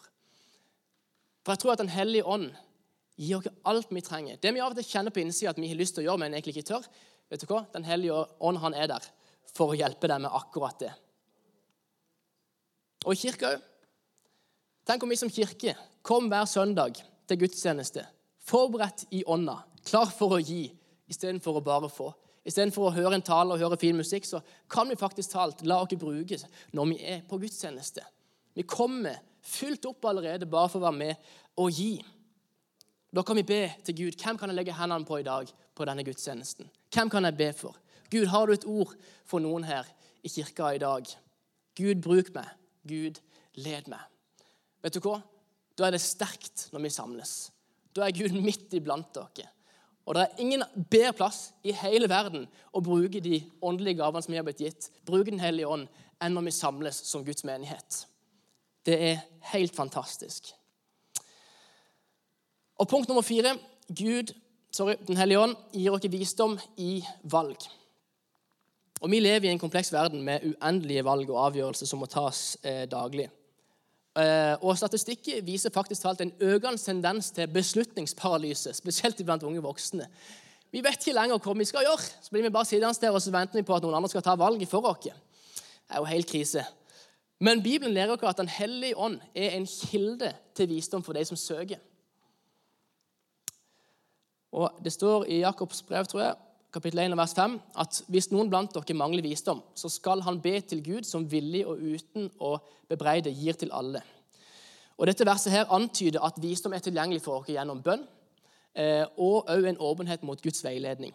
For 1.45 1.53
jeg 1.53 1.59
tror 1.59 1.71
at 1.71 1.79
Den 1.79 1.89
hellige 1.89 2.25
ånd 2.25 2.51
gir 3.15 3.37
oss 3.37 3.47
alt 3.63 3.87
vi 3.91 4.01
trenger. 4.01 4.37
Det 4.37 4.53
vi 4.53 4.59
av 4.59 4.71
og 4.71 4.75
til 4.75 4.83
kjenner 4.83 5.11
på 5.11 5.19
innsida 5.19 5.51
at 5.51 5.59
vi 5.59 5.67
har 5.67 5.75
lyst 5.75 5.95
til 5.95 6.03
å 6.03 6.11
gjøre, 6.11 6.17
men 6.17 6.33
egentlig 6.33 6.57
ikke 6.57 6.73
tør, 6.73 6.85
Vet 7.27 7.43
du 7.43 7.49
hva? 7.49 7.65
Den 7.73 7.83
hellige 7.87 8.15
ånd 8.39 8.61
han 8.63 8.75
er 8.77 8.87
der 8.91 9.07
for 9.55 9.73
å 9.73 9.77
hjelpe 9.77 10.07
deg 10.07 10.21
med 10.23 10.35
akkurat 10.35 10.79
det. 10.79 10.93
Og 13.05 13.13
i 13.13 13.19
kirka 13.19 13.55
òg. 13.55 13.65
Tenk 14.87 15.03
om 15.03 15.11
vi 15.11 15.19
som 15.19 15.31
kirke 15.31 15.73
kom 16.07 16.29
hver 16.31 16.45
søndag 16.47 17.01
til 17.27 17.41
gudstjeneste 17.43 18.05
forberedt 18.47 19.05
i 19.11 19.23
ånda, 19.27 19.59
klar 19.85 20.09
for 20.13 20.37
å 20.37 20.41
gi 20.41 20.67
istedenfor 21.11 21.59
å 21.59 21.63
bare 21.65 21.89
få. 21.91 22.11
Istedenfor 22.47 22.87
å 22.87 22.93
høre 22.95 23.17
en 23.17 23.25
tale 23.25 23.55
og 23.55 23.59
høre 23.59 23.79
fin 23.79 23.97
musikk, 23.97 24.27
så 24.27 24.39
kan 24.71 24.87
vi 24.87 24.99
faktisk 24.99 25.33
talt 25.33 25.65
la 25.67 25.81
oss 25.83 25.95
bruke 25.99 26.39
når 26.71 26.93
vi 26.93 26.99
er 27.03 27.25
på 27.27 27.39
gudstjeneste. 27.41 28.03
Vi 28.55 28.63
kommer 28.63 29.19
fylt 29.43 29.85
opp 29.85 30.05
allerede 30.07 30.47
bare 30.49 30.71
for 30.71 30.79
å 30.79 30.87
være 30.87 30.99
med 31.01 31.27
og 31.59 31.75
gi. 31.75 31.97
Da 33.11 33.23
kan 33.23 33.39
vi 33.39 33.43
be 33.47 33.61
til 33.83 33.95
Gud. 33.95 34.15
Hvem 34.19 34.39
kan 34.39 34.51
jeg 34.51 34.59
legge 34.59 34.75
hendene 34.75 35.07
på 35.07 35.19
i 35.19 35.27
dag 35.27 35.51
på 35.75 35.87
denne 35.87 36.05
gudstjenesten? 36.07 36.69
Hvem 36.93 37.11
kan 37.11 37.27
jeg 37.27 37.37
be 37.37 37.51
for? 37.55 37.75
Gud, 38.11 38.27
har 38.31 38.47
du 38.47 38.55
et 38.55 38.67
ord 38.67 38.93
for 39.27 39.43
noen 39.43 39.67
her 39.67 39.87
i 40.23 40.31
kirka 40.31 40.71
i 40.75 40.81
dag? 40.81 41.07
Gud, 41.75 41.99
bruk 42.03 42.31
meg. 42.35 42.47
Gud, 42.87 43.19
led 43.59 43.91
meg. 43.91 44.03
Vet 44.83 44.95
du 44.95 45.03
hva? 45.03 45.19
Da 45.77 45.87
er 45.87 45.93
det 45.93 46.01
sterkt 46.01 46.67
når 46.73 46.87
vi 46.87 46.93
samles. 46.93 47.35
Da 47.93 48.07
er 48.07 48.15
Gud 48.15 48.33
midt 48.41 48.73
iblant 48.77 49.13
dere. 49.15 49.51
Og 50.07 50.15
det 50.15 50.23
er 50.23 50.41
ingen 50.41 50.63
bedre 50.89 51.13
plass 51.13 51.39
i 51.67 51.73
hele 51.75 52.07
verden 52.07 52.45
å 52.71 52.81
bruke 52.83 53.19
de 53.23 53.41
åndelige 53.59 53.99
gavene 53.99 54.23
som 54.23 54.31
vi 54.31 54.39
har 54.39 54.45
blitt 54.47 54.63
gitt, 54.63 54.87
bruke 55.05 55.33
Den 55.33 55.43
hellige 55.43 55.67
ånd, 55.67 55.89
enn 56.23 56.33
når 56.33 56.47
vi 56.47 56.53
samles 56.55 57.01
som 57.09 57.25
Guds 57.27 57.43
menighet. 57.43 58.05
Det 58.87 58.95
er 58.95 59.25
helt 59.51 59.75
fantastisk. 59.75 60.53
Og 62.79 62.87
punkt 62.87 63.09
nummer 63.09 63.25
fire 63.25 63.57
Gud 63.89 64.31
sorry, 64.71 64.95
Den 65.07 65.17
hellige 65.17 65.41
ånd 65.41 65.55
gir 65.73 65.91
oss 65.91 66.07
visdom 66.11 66.57
i 66.77 67.03
valg. 67.23 67.57
Og 69.01 69.11
Vi 69.11 69.19
lever 69.19 69.49
i 69.49 69.51
en 69.51 69.59
kompleks 69.59 69.91
verden 69.93 70.23
med 70.23 70.43
uendelige 70.43 71.03
valg 71.05 71.29
og 71.29 71.43
avgjørelser 71.51 71.85
som 71.85 71.99
må 71.99 72.07
tas 72.09 72.57
eh, 72.63 72.87
daglig. 72.89 73.27
Eh, 74.17 74.55
og 74.65 74.77
Statistikken 74.79 75.45
viser 75.45 75.73
faktisk 75.73 76.01
talt 76.01 76.23
en 76.23 76.33
økende 76.41 76.81
tendens 76.81 77.29
til 77.35 77.49
beslutningsparalyse, 77.53 78.73
spesielt 78.73 79.21
blant 79.25 79.43
unge 79.45 79.61
voksne. 79.61 80.07
Vi 80.73 80.81
vet 80.83 80.97
ikke 80.97 81.13
lenger 81.15 81.37
hva 81.37 81.53
vi 81.57 81.67
skal 81.69 81.85
gjøre. 81.85 82.07
Så 82.21 82.33
blir 82.33 82.47
vi 82.47 82.53
bare 82.53 82.65
sittende 82.65 83.01
der 83.01 83.13
og 83.13 83.21
så 83.21 83.31
venter 83.31 83.59
vi 83.59 83.67
på 83.67 83.75
at 83.75 83.85
noen 83.85 83.99
andre 83.99 84.09
skal 84.09 84.25
ta 84.25 84.35
valget 84.35 84.69
for 84.71 84.89
oss. 84.89 85.05
Det 85.05 85.95
er 85.95 86.01
jo 86.01 86.09
helt 86.09 86.29
krise. 86.29 86.65
Men 87.39 87.61
Bibelen 87.63 87.93
lærer 87.93 88.15
oss 88.15 88.25
at 88.25 88.37
Den 88.37 88.49
hellige 88.49 88.97
ånd 88.97 89.19
er 89.35 89.53
en 89.55 89.67
kilde 89.67 90.33
til 90.55 90.69
visdom 90.69 91.03
for 91.03 91.13
de 91.13 91.25
som 91.25 91.37
søker. 91.37 91.77
Og 94.51 94.79
Det 94.83 94.93
står 94.93 95.25
i 95.25 95.39
Jakobs 95.39 95.81
brev, 95.81 96.05
tror 96.05 96.21
jeg, 96.21 96.35
kapittel 96.73 96.99
1, 96.99 97.15
vers 97.17 97.33
5, 97.37 97.55
at 97.79 98.01
hvis 98.11 98.29
noen 98.33 98.49
blant 98.51 98.73
dere 98.75 98.97
mangler 98.97 99.25
visdom, 99.25 99.61
så 99.75 99.89
skal 99.91 100.21
han 100.25 100.41
be 100.43 100.59
til 100.61 100.83
Gud, 100.83 101.07
som 101.07 101.27
villig 101.31 101.63
og 101.67 101.79
uten 101.79 102.29
å 102.43 102.57
bebreide 102.89 103.33
gir 103.33 103.57
til 103.59 103.71
alle. 103.75 104.03
Og 104.97 105.07
Dette 105.07 105.25
verset 105.27 105.53
her 105.53 105.73
antyder 105.73 106.23
at 106.25 106.39
visdom 106.41 106.73
er 106.73 106.83
tilgjengelig 106.83 107.21
for 107.25 107.41
oss 107.41 107.51
gjennom 107.53 107.83
bønn 107.85 108.03
eh, 108.73 109.05
og 109.17 109.49
òg 109.53 109.69
en 109.69 109.81
åpenhet 109.89 110.23
mot 110.25 110.41
Guds 110.41 110.63
veiledning. 110.65 111.13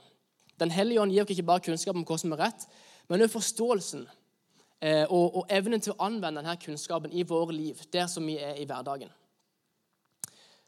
Den 0.60 0.70
hellige 0.70 1.02
ånd 1.02 1.14
gir 1.14 1.24
oss 1.24 1.34
ikke 1.34 1.48
bare 1.48 1.64
kunnskap 1.66 1.98
om 1.98 2.04
hva 2.06 2.18
som 2.20 2.34
er 2.36 2.44
rett, 2.46 2.68
men 3.10 3.24
òg 3.24 3.32
forståelsen 3.32 4.06
eh, 4.06 5.04
og, 5.08 5.42
og 5.42 5.50
evnen 5.50 5.82
til 5.82 5.96
å 5.96 6.06
anvende 6.06 6.40
denne 6.42 6.54
kunnskapen 6.62 7.12
i 7.12 7.26
våre 7.26 7.56
liv, 7.56 7.82
der 7.92 8.06
som 8.10 8.26
vi 8.26 8.38
er 8.38 8.60
i 8.62 8.68
hverdagen. 8.68 9.10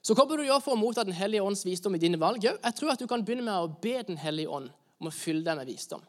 Så 0.05 0.13
hva 0.13 0.27
bør 0.29 0.43
du 0.43 0.45
gjøre 0.45 0.61
for 0.61 0.77
å 0.77 0.81
motta 0.81 1.05
Den 1.07 1.17
hellige 1.17 1.45
ånds 1.45 1.65
visdom 1.65 1.95
i 1.97 2.01
dine 2.03 2.21
valg? 2.21 2.45
Jeg 2.45 2.77
tror 2.77 2.93
at 2.93 3.01
du 3.01 3.07
kan 3.09 3.23
begynne 3.25 3.47
med 3.47 3.57
å 3.57 3.71
be 3.81 3.97
Den 4.05 4.21
hellige 4.21 4.53
ånd 4.53 4.69
om 5.01 5.09
å 5.09 5.15
fylle 5.15 5.45
deg 5.47 5.57
med 5.57 5.71
visdom. 5.71 6.03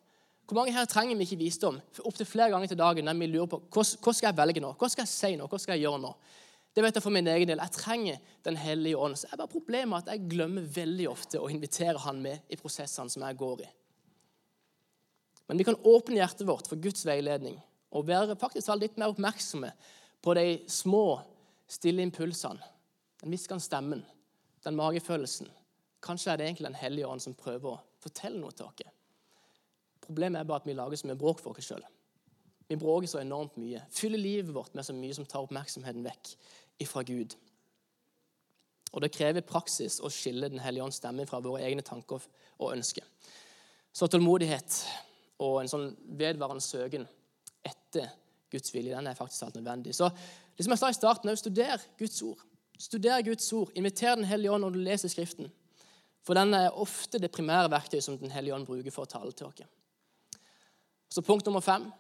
Hvor 0.46 0.60
mange 0.60 0.76
her 0.76 0.86
trenger 0.86 1.18
vi 1.18 1.26
ikke 1.26 1.40
visdom 1.40 1.80
opptil 2.06 2.28
flere 2.30 2.52
ganger 2.54 2.70
til 2.70 2.78
dagen 2.78 3.08
når 3.08 3.18
vi 3.18 3.30
lurer 3.32 3.48
på 3.50 3.62
hva 3.74 3.86
skal 4.14 4.28
jeg 4.28 4.38
velge 4.38 4.62
nå? 4.62 4.74
Hva 4.78 4.90
skal 4.92 5.08
jeg 5.08 5.14
si 5.14 5.32
nå? 5.40 5.48
Hva 5.50 5.60
skal 5.62 5.78
jeg 5.78 5.88
gjøre 5.88 6.04
nå? 6.04 6.12
Det 6.76 6.84
vet 6.84 7.00
jeg 7.00 7.06
for 7.06 7.16
min 7.16 7.32
egen 7.32 7.50
del. 7.50 7.64
Jeg 7.64 7.76
trenger 7.78 8.20
Den 8.46 8.60
hellige 8.60 9.00
ånd. 9.00 9.18
Så 9.18 9.32
er 9.32 9.40
bare 9.40 9.54
problemet 9.56 10.04
at 10.04 10.12
jeg 10.12 10.28
glemmer 10.36 10.68
veldig 10.76 11.08
ofte 11.10 11.40
å 11.40 11.50
invitere 11.50 12.04
han 12.04 12.20
med 12.22 12.52
i 12.52 12.60
prosessene 12.60 13.10
som 13.10 13.24
jeg 13.24 13.40
går 13.40 13.64
i. 13.64 13.72
Men 15.48 15.62
vi 15.62 15.66
kan 15.72 15.80
åpne 15.88 16.20
hjertet 16.20 16.46
vårt 16.46 16.68
for 16.68 16.84
Guds 16.84 17.08
veiledning 17.08 17.58
og 17.96 18.10
være 18.10 18.36
faktisk 18.36 18.76
litt 18.76 19.00
mer 19.00 19.14
oppmerksomme 19.14 19.72
på 20.26 20.34
de 20.36 20.48
små, 20.68 21.22
stille 21.72 22.04
impulsene 22.04 22.75
den 23.22 23.32
hvisker 23.34 23.60
stemmen, 23.64 24.04
den 24.64 24.76
magefølelsen. 24.76 25.50
Kanskje 26.06 26.32
er 26.32 26.38
det 26.38 26.46
egentlig 26.46 26.68
Den 26.68 26.76
hellige 26.76 27.08
ånd 27.08 27.22
som 27.22 27.34
prøver 27.34 27.72
å 27.72 27.82
fortelle 28.04 28.40
noe 28.40 28.52
til 28.52 28.68
oss. 28.68 28.94
Problemet 30.06 30.40
er 30.40 30.46
bare 30.46 30.62
at 30.62 30.68
vi 30.68 30.74
lager 30.78 31.00
så 31.00 31.08
mye 31.08 31.18
bråk 31.18 31.40
for 31.42 31.58
oss 31.58 31.66
sjøl. 31.66 31.86
Vi 32.68 32.78
bråker 32.82 33.10
så 33.10 33.22
enormt 33.22 33.58
mye. 33.62 33.82
Fyller 33.94 34.22
livet 34.22 34.54
vårt 34.54 34.76
med 34.76 34.86
så 34.86 34.94
mye 34.94 35.14
som 35.14 35.26
tar 35.26 35.46
oppmerksomheten 35.46 36.06
vekk 36.06 36.32
ifra 36.82 37.04
Gud. 37.06 37.36
Og 38.94 39.02
Det 39.02 39.12
krever 39.12 39.42
praksis 39.42 40.00
å 40.00 40.10
skille 40.10 40.50
Den 40.50 40.62
hellige 40.64 40.84
ånds 40.84 41.02
stemme 41.02 41.26
fra 41.28 41.42
våre 41.44 41.64
egne 41.66 41.82
tanker 41.82 42.22
og 42.60 42.72
ønsker. 42.72 43.04
Så 43.94 44.08
tålmodighet 44.08 44.80
og 45.40 45.62
en 45.62 45.72
sånn 45.72 45.90
vedvarende 46.20 46.64
søken 46.64 47.06
etter 47.66 48.10
Guds 48.52 48.74
vilje 48.74 48.96
den 48.96 49.08
er 49.08 49.18
faktisk 49.18 49.48
alt 49.48 49.58
nødvendig. 49.60 49.96
Så 49.96 50.10
det 50.56 50.64
som 50.64 50.72
jeg 50.72 50.80
sa 50.80 50.90
i 50.90 50.98
starten, 50.98 51.38
Studer 51.38 51.82
Guds 52.00 52.22
ord. 52.24 52.40
Studer 52.80 53.22
Guds 53.22 53.54
ord. 53.54 53.72
Inviter 53.76 54.16
Den 54.16 54.26
hellige 54.26 54.52
ånd 54.52 54.64
når 54.64 54.70
du 54.70 54.80
leser 54.80 55.10
Skriften. 55.10 55.52
For 56.26 56.34
den 56.34 56.54
er 56.54 56.74
ofte 56.74 57.20
det 57.22 57.32
primære 57.32 57.70
verktøyet 57.72 58.04
som 58.04 58.18
Den 58.18 58.32
hellige 58.32 58.56
ånd 58.56 58.66
bruker 58.66 58.92
for 58.92 59.06
å 59.06 59.12
tale 59.12 59.32
til 59.32 59.48
oss. 59.48 59.62
Så 61.10 61.22
punkt 61.22 61.46
nummer 61.46 61.62
fem. 61.62 61.92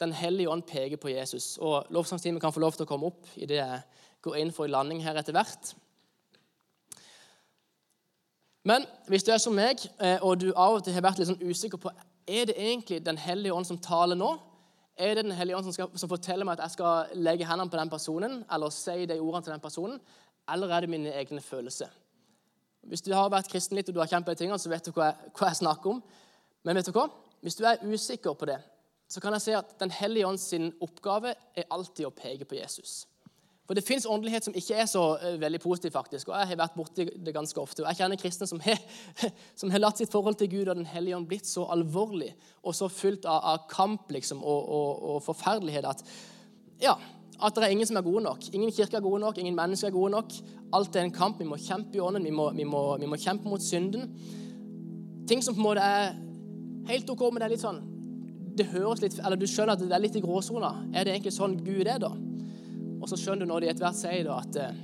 Den 0.00 0.12
hellige 0.12 0.50
ånd 0.50 0.62
peker 0.68 1.00
på 1.00 1.08
Jesus. 1.08 1.56
Og 1.58 1.86
Lovsangstimen 1.90 2.40
kan 2.40 2.52
få 2.52 2.60
lov 2.60 2.76
til 2.76 2.84
å 2.84 2.90
komme 2.90 3.08
opp 3.08 3.26
idet 3.36 3.62
jeg 3.62 3.80
går 4.22 4.36
inn 4.40 4.52
for 4.52 4.68
en 4.68 4.74
landing 4.74 5.02
her 5.04 5.16
etter 5.16 5.32
hvert. 5.32 5.74
Men 8.64 8.86
hvis 9.08 9.24
du 9.24 9.32
er 9.32 9.40
som 9.42 9.56
meg, 9.56 9.80
eh, 10.00 10.18
og 10.22 10.40
du 10.40 10.52
av 10.56 10.78
og 10.78 10.84
til 10.84 10.94
har 10.96 11.04
vært 11.04 11.20
litt 11.20 11.28
sånn 11.28 11.42
usikker 11.42 11.80
på 11.80 11.92
er 12.24 12.46
det 12.48 12.56
egentlig 12.56 13.04
Den 13.04 13.18
hellige 13.20 13.52
ånd 13.52 13.66
som 13.68 13.78
taler 13.78 14.16
nå, 14.16 14.30
er 14.96 15.14
det 15.14 15.24
Den 15.24 15.34
hellige 15.34 15.56
ånd 15.56 15.66
som, 15.66 15.74
skal, 15.74 15.90
som 15.98 16.08
forteller 16.08 16.46
meg 16.46 16.58
at 16.58 16.68
jeg 16.68 16.76
skal 16.76 17.16
legge 17.18 17.46
hendene 17.46 17.70
på 17.70 17.78
den 17.80 17.90
personen, 17.90 18.44
eller 18.52 18.70
si 18.70 19.06
de 19.10 19.18
ordene 19.18 19.42
til 19.42 19.52
den 19.52 19.64
personen, 19.64 20.00
eller 20.52 20.70
er 20.70 20.84
det 20.84 20.90
mine 20.90 21.14
egne 21.14 21.40
følelser? 21.40 21.90
Hvis 22.84 23.02
du 23.02 23.14
har 23.16 23.30
vært 23.32 23.48
kristen 23.48 23.78
litt 23.78 23.88
og 23.88 23.96
du 23.96 24.00
har 24.02 24.10
kjempet 24.10 24.38
tingene, 24.38 24.58
så 24.60 24.70
vet 24.70 24.84
du 24.84 24.92
hva 24.92 25.10
jeg, 25.10 25.32
hva 25.38 25.48
jeg, 25.48 25.60
snakker 25.62 25.94
om. 25.94 26.02
Men 26.64 26.76
vet 26.76 26.90
du 26.90 26.96
hva? 26.96 27.08
hvis 27.44 27.58
du 27.58 27.64
er 27.68 27.82
usikker 27.84 28.32
på 28.40 28.46
det, 28.48 28.60
så 29.08 29.20
kan 29.20 29.34
jeg 29.36 29.44
si 29.44 29.52
at 29.52 29.74
Den 29.80 29.90
hellige 29.90 30.26
ånd 30.26 30.72
oppgave 30.80 31.34
er 31.54 31.66
alltid 31.70 32.06
å 32.06 32.14
peke 32.14 32.46
på 32.48 32.56
Jesus. 32.56 33.06
For 33.64 33.76
det 33.76 33.84
fins 33.86 34.04
åndelighet 34.04 34.44
som 34.44 34.56
ikke 34.56 34.76
er 34.76 34.88
så 34.90 35.02
uh, 35.16 35.34
veldig 35.40 35.60
positiv, 35.62 35.94
faktisk. 35.94 36.28
Og 36.28 36.36
jeg 36.36 36.50
har 36.50 36.60
vært 36.60 36.76
borti 36.76 37.06
det 37.08 37.32
ganske 37.32 37.60
ofte. 37.60 37.80
Og 37.80 37.88
jeg 37.88 38.02
kjenner 38.02 38.20
kristne 38.20 38.48
som 38.48 38.60
har, 38.60 38.80
som 39.60 39.72
har 39.72 39.80
latt 39.80 40.00
sitt 40.00 40.12
forhold 40.12 40.36
til 40.40 40.50
Gud 40.52 40.68
og 40.68 40.76
Den 40.76 40.88
hellige 40.90 41.16
ånd 41.16 41.28
blitt 41.30 41.48
så 41.48 41.64
alvorlig 41.72 42.34
og 42.62 42.76
så 42.76 42.90
fullt 42.92 43.24
av, 43.24 43.40
av 43.54 43.66
kamp 43.72 44.12
liksom, 44.12 44.42
og, 44.44 44.68
og, 44.68 44.90
og, 45.14 45.22
forferdelighet 45.24 45.88
at 45.88 46.04
ja, 46.82 46.94
at 47.44 47.56
det 47.56 47.64
er 47.64 47.72
ingen 47.74 47.88
som 47.88 47.96
er 47.98 48.04
gode 48.04 48.22
nok. 48.24 48.44
Ingen 48.52 48.72
kirker 48.72 48.98
er 48.98 49.04
gode 49.04 49.22
nok, 49.22 49.38
ingen 49.40 49.56
mennesker 49.56 49.88
er 49.88 49.94
gode 49.94 50.12
nok. 50.12 50.36
Alt 50.76 50.96
er 50.96 51.06
en 51.06 51.14
kamp. 51.14 51.40
Vi 51.40 51.48
må 51.48 51.58
kjempe 51.60 51.98
i 51.98 52.02
ånden, 52.02 52.24
vi 52.24 52.34
må, 52.34 52.50
vi 52.54 52.66
må, 52.68 52.82
vi 53.00 53.08
må 53.10 53.18
kjempe 53.20 53.48
mot 53.48 53.62
synden. 53.62 54.12
Ting 55.28 55.42
som 55.42 55.56
på 55.56 55.62
en 55.62 55.66
måte 55.66 55.84
er 55.84 56.14
helt 56.90 57.10
OK, 57.10 57.26
men 57.30 57.40
det 57.40 57.48
er 57.48 57.54
litt 57.56 57.64
sånn 57.64 57.82
det 58.54 58.68
høres 58.70 59.00
litt, 59.02 59.16
eller 59.18 59.38
Du 59.40 59.48
skjønner 59.50 59.74
at 59.74 59.82
det 59.82 59.94
er 59.96 60.02
litt 60.02 60.16
i 60.18 60.22
gråsona. 60.22 60.70
Er 60.94 61.06
det 61.06 61.16
egentlig 61.16 61.34
sånn 61.34 61.56
Gud 61.64 61.88
er, 61.88 61.98
da? 62.02 62.12
Og 63.04 63.10
så 63.10 63.18
skjønner 63.20 63.44
du 63.44 63.50
når 63.50 63.60
de 63.60 63.68
etter 63.68 63.84
hvert 63.84 63.98
sier 63.98 64.24
da, 64.24 64.38
at 64.40 64.56
eh, 64.56 64.76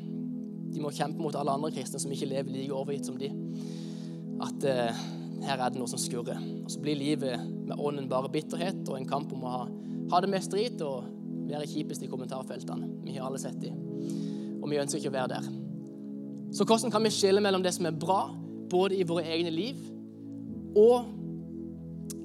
de 0.71 0.83
må 0.85 0.91
kjempe 0.93 1.23
mot 1.25 1.37
alle 1.41 1.55
andre 1.57 1.71
kristne 1.73 2.01
som 2.03 2.13
ikke 2.13 2.29
lever 2.29 2.53
like 2.53 2.75
overgitt 2.77 3.09
som 3.09 3.17
de, 3.19 3.31
at 4.45 4.67
uh, 4.69 4.99
her 5.45 5.57
er 5.57 5.73
det 5.73 5.81
noe 5.81 5.89
som 5.91 6.01
skurrer. 6.01 6.39
Og 6.63 6.69
så 6.73 6.81
blir 6.85 6.99
livet 7.01 7.41
med 7.41 7.81
ånden 7.81 8.09
bare 8.09 8.31
bitterhet 8.33 8.85
og 8.87 8.99
en 8.99 9.09
kamp 9.09 9.33
om 9.35 9.43
å 9.45 9.55
ha, 9.55 9.63
ha 10.13 10.21
det 10.23 10.31
mest 10.33 10.53
drit 10.53 10.81
og 10.85 11.09
være 11.51 11.69
kjipest 11.69 12.05
i 12.05 12.11
kommentarfeltene. 12.13 12.89
Vi 13.07 13.17
har 13.17 13.27
alle 13.27 13.41
sett 13.43 13.59
de. 13.61 13.73
Og 14.61 14.69
vi 14.71 14.79
ønsker 14.81 15.01
ikke 15.01 15.13
å 15.13 15.17
være 15.17 15.33
der. 15.35 15.49
Så 16.57 16.67
hvordan 16.69 16.93
kan 16.93 17.05
vi 17.05 17.13
skille 17.15 17.43
mellom 17.43 17.65
det 17.65 17.73
som 17.77 17.89
er 17.89 17.97
bra, 17.97 18.21
både 18.71 19.01
i 19.01 19.07
våre 19.07 19.25
egne 19.33 19.53
liv, 19.55 19.81
og 20.79 21.09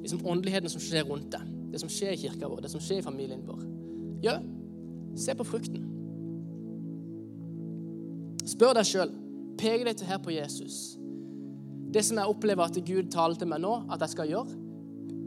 liksom 0.03 0.27
åndeligheten 0.27 0.71
som 0.71 0.83
skjer 0.83 1.07
rundt 1.09 1.31
det? 1.33 1.41
Det 1.73 1.81
som 1.81 1.91
skjer 1.91 2.13
i 2.13 2.21
kirka 2.21 2.51
vår, 2.51 2.65
det 2.67 2.71
som 2.71 2.83
skjer 2.83 3.01
i 3.01 3.05
familien 3.05 3.47
vår. 3.47 3.63
Ja, 4.23 4.37
Se 5.15 5.35
på 5.35 5.47
frukten. 5.47 5.83
Spør 8.45 8.75
deg 8.77 8.87
sjøl. 8.87 9.13
Peker 9.57 9.87
deg 9.87 9.97
til 9.99 10.09
her 10.09 10.21
på 10.21 10.33
Jesus. 10.35 10.97
Det 11.95 12.03
som 12.03 12.19
jeg 12.19 12.27
opplever 12.27 12.65
at 12.65 12.77
Gud 12.85 13.07
taler 13.11 13.39
til 13.39 13.47
meg 13.47 13.61
nå 13.63 13.77
at 13.93 14.01
jeg 14.03 14.11
skal 14.11 14.31
gjøre, 14.33 14.57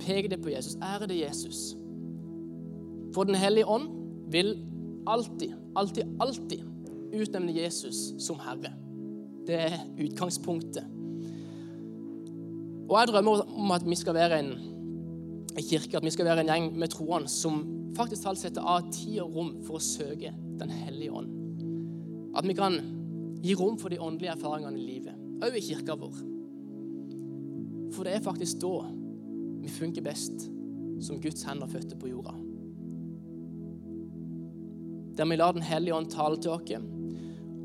peker 0.04 0.34
det 0.34 0.42
på 0.44 0.52
Jesus. 0.52 0.76
Ære 0.84 1.08
det 1.08 1.20
Jesus. 1.22 1.62
For 3.14 3.24
Den 3.24 3.38
hellige 3.40 3.66
ånd 3.66 3.88
vil 4.30 4.52
alltid, 5.08 5.54
alltid, 5.76 6.04
alltid 6.20 6.60
utnevne 7.16 7.56
Jesus 7.56 8.12
som 8.20 8.36
Herre. 8.44 8.74
Det 9.48 9.56
er 9.56 9.78
utgangspunktet. 9.96 10.84
Og 12.88 12.96
jeg 12.98 13.08
drømmer 13.08 13.44
om 13.48 13.72
at 13.72 13.84
vi 13.88 13.96
skal 13.96 14.16
være 14.16 14.38
en, 14.40 14.52
en 15.58 15.66
kirke, 15.66 15.96
at 15.98 16.04
vi 16.06 16.12
skal 16.14 16.28
være 16.28 16.44
en 16.44 16.52
gjeng 16.52 16.68
med 16.78 16.92
troende 16.92 17.30
som 17.32 17.60
faktisk 17.96 18.24
talt 18.24 18.40
setter 18.40 18.66
av 18.66 18.90
tid 18.94 19.18
og 19.24 19.34
rom 19.34 19.50
for 19.66 19.78
å 19.78 19.82
søke 19.82 20.34
Den 20.58 20.70
hellige 20.74 21.14
ånd. 21.14 21.34
At 22.34 22.46
vi 22.46 22.54
kan 22.58 22.74
gi 23.42 23.54
rom 23.54 23.76
for 23.78 23.92
de 23.92 24.00
åndelige 24.02 24.32
erfaringene 24.34 24.78
i 24.78 24.86
livet, 24.86 25.14
òg 25.38 25.54
i 25.54 25.62
kirka 25.62 25.94
vår. 25.98 26.16
For 27.94 28.06
det 28.06 28.16
er 28.16 28.24
faktisk 28.24 28.58
da 28.62 28.88
vi 29.62 29.70
funker 29.70 30.02
best 30.02 30.48
som 31.06 31.20
Guds 31.22 31.46
hender 31.46 31.70
fødte 31.70 31.98
på 31.98 32.10
jorda. 32.10 32.34
Der 35.18 35.30
vi 35.30 35.36
lar 35.38 35.52
Den 35.52 35.62
hellige 35.62 35.94
ånd 35.94 36.10
tale 36.10 36.36
til 36.42 36.50
oss 36.50 36.74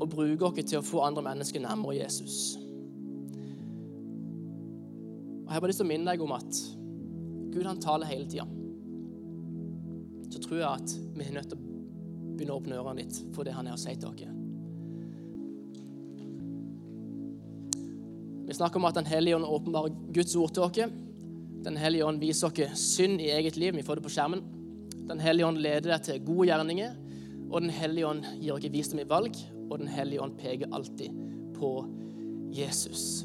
og 0.00 0.10
bruke 0.10 0.44
oss 0.44 0.64
til 0.64 0.78
å 0.78 0.86
få 0.86 1.02
andre 1.06 1.22
mennesker 1.22 1.62
nærmere 1.62 1.98
Jesus. 1.98 2.56
Og 5.44 5.50
Jeg 5.50 5.54
har 5.54 5.60
bare 5.60 5.70
lyst 5.70 5.82
til 5.82 5.86
å 5.86 5.92
minne 5.92 6.10
deg 6.10 6.22
om 6.22 6.32
at 6.34 6.62
Gud 7.54 7.66
han 7.70 7.80
taler 7.80 8.10
hele 8.10 8.26
tida 8.28 8.48
så 10.34 10.40
tror 10.42 10.58
jeg 10.58 10.68
at 10.68 10.94
vi 11.14 11.24
er 11.24 11.36
nødt 11.36 11.52
til 11.52 11.58
å 11.58 11.66
begynne 12.34 12.54
å 12.54 12.58
åpne 12.58 12.78
ørene 12.80 13.02
litt 13.04 13.18
for 13.36 13.46
det 13.46 13.54
han 13.54 13.68
er 13.68 13.76
å 13.76 13.80
si 13.80 13.94
til 13.94 14.10
oss. 14.10 14.40
Vi 18.44 18.56
snakker 18.58 18.80
om 18.80 18.88
at 18.88 18.98
Den 18.98 19.08
hellige 19.08 19.38
ånd 19.38 19.46
åpenbarer 19.48 19.94
Guds 20.12 20.34
ord 20.36 20.52
til 20.54 20.66
oss. 20.66 20.96
Den 21.64 21.78
hellige 21.80 22.04
ånd 22.04 22.20
viser 22.20 22.50
oss 22.50 22.88
synd 22.96 23.22
i 23.22 23.30
eget 23.32 23.56
liv. 23.56 23.74
Vi 23.76 23.86
får 23.86 24.00
det 24.00 24.06
på 24.08 24.12
skjermen. 24.12 24.42
Den 25.08 25.20
hellige 25.20 25.46
ånd 25.48 25.62
leder 25.62 25.94
deg 25.94 26.02
til 26.04 26.24
gode 26.26 26.48
gjerninger. 26.50 26.96
Og 27.50 27.60
Den 27.62 27.70
hellige 27.70 28.08
ånd 28.08 28.26
gir 28.40 28.56
oss 28.56 28.68
visdom 28.74 29.00
i 29.00 29.08
valg. 29.08 29.38
Og 29.70 29.78
Den 29.78 29.88
hellige 29.88 30.20
ånd 30.20 30.36
peker 30.40 30.74
alltid 30.74 31.14
på 31.56 31.70
Jesus. 32.52 33.24